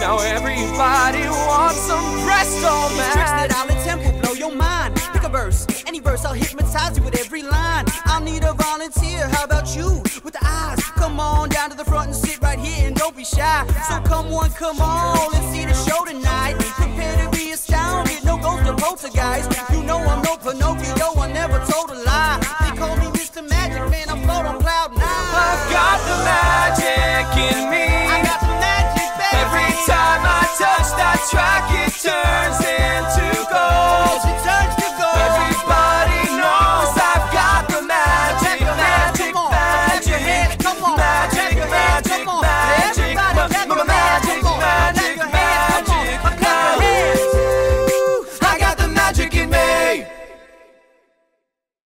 Now 0.00 0.18
everybody 0.18 1.28
wants 1.46 1.78
some 1.78 2.04
presto 2.26 2.72
Tricks 2.88 3.14
that. 3.14 3.48
I'll 3.54 3.70
attempt 3.70 4.04
will 4.04 4.20
blow 4.20 4.32
your 4.32 4.54
mind. 4.54 4.96
Pick 5.12 5.22
a 5.22 5.28
verse, 5.28 5.64
any 5.92 6.00
verse, 6.00 6.24
I'll 6.24 6.32
hypnotize 6.32 6.96
you 6.96 7.04
with 7.04 7.20
every 7.20 7.42
line. 7.42 7.84
I'll 8.06 8.22
need 8.24 8.44
a 8.44 8.54
volunteer. 8.54 9.28
How 9.28 9.44
about 9.44 9.76
you? 9.76 10.00
With 10.24 10.32
the 10.32 10.40
eyes, 10.40 10.80
come 10.96 11.20
on 11.20 11.50
down 11.50 11.68
to 11.68 11.76
the 11.76 11.84
front 11.84 12.06
and 12.06 12.16
sit 12.16 12.40
right 12.40 12.58
here 12.58 12.86
and 12.86 12.96
don't 12.96 13.14
be 13.14 13.24
shy. 13.24 13.66
So 13.88 14.00
come 14.00 14.32
on, 14.32 14.48
come 14.52 14.80
on, 14.80 15.32
let's 15.32 15.44
see 15.52 15.66
the 15.66 15.74
show 15.74 16.02
tonight. 16.06 16.56
Prepare 16.80 17.22
to 17.22 17.36
be 17.36 17.52
astounded. 17.52 18.24
No 18.24 18.38
ghost 18.38 18.66
or 18.66 18.74
poltergeist. 18.74 19.52
You 19.70 19.82
know 19.82 19.98
I'm 19.98 20.22
no 20.22 20.38
Pinocchio. 20.38 21.12
I 21.20 21.30
never 21.30 21.60
told 21.70 21.90
a 21.90 21.98
lie. 22.08 22.40
They 22.40 22.74
call 22.74 22.96
me 22.96 23.12
Mr. 23.12 23.46
Magic 23.46 23.84
Man. 23.92 24.08
I 24.08 24.16
float 24.24 24.46
on 24.46 24.62
cloud 24.62 24.96
nine. 24.96 25.04
I've 25.04 25.62
got 25.76 26.00
the 26.08 26.16
magic 26.24 27.28
in 27.52 27.68
me. 27.68 27.84
I 28.08 28.24
got 28.24 28.40
the 28.40 28.56
magic. 28.64 29.12
Baby. 29.20 29.44
Every 29.44 29.72
time 29.84 30.24
I 30.24 30.40
touch 30.56 30.88
that 30.96 31.20
track, 31.28 31.68
it 31.84 31.92
turns. 32.00 32.61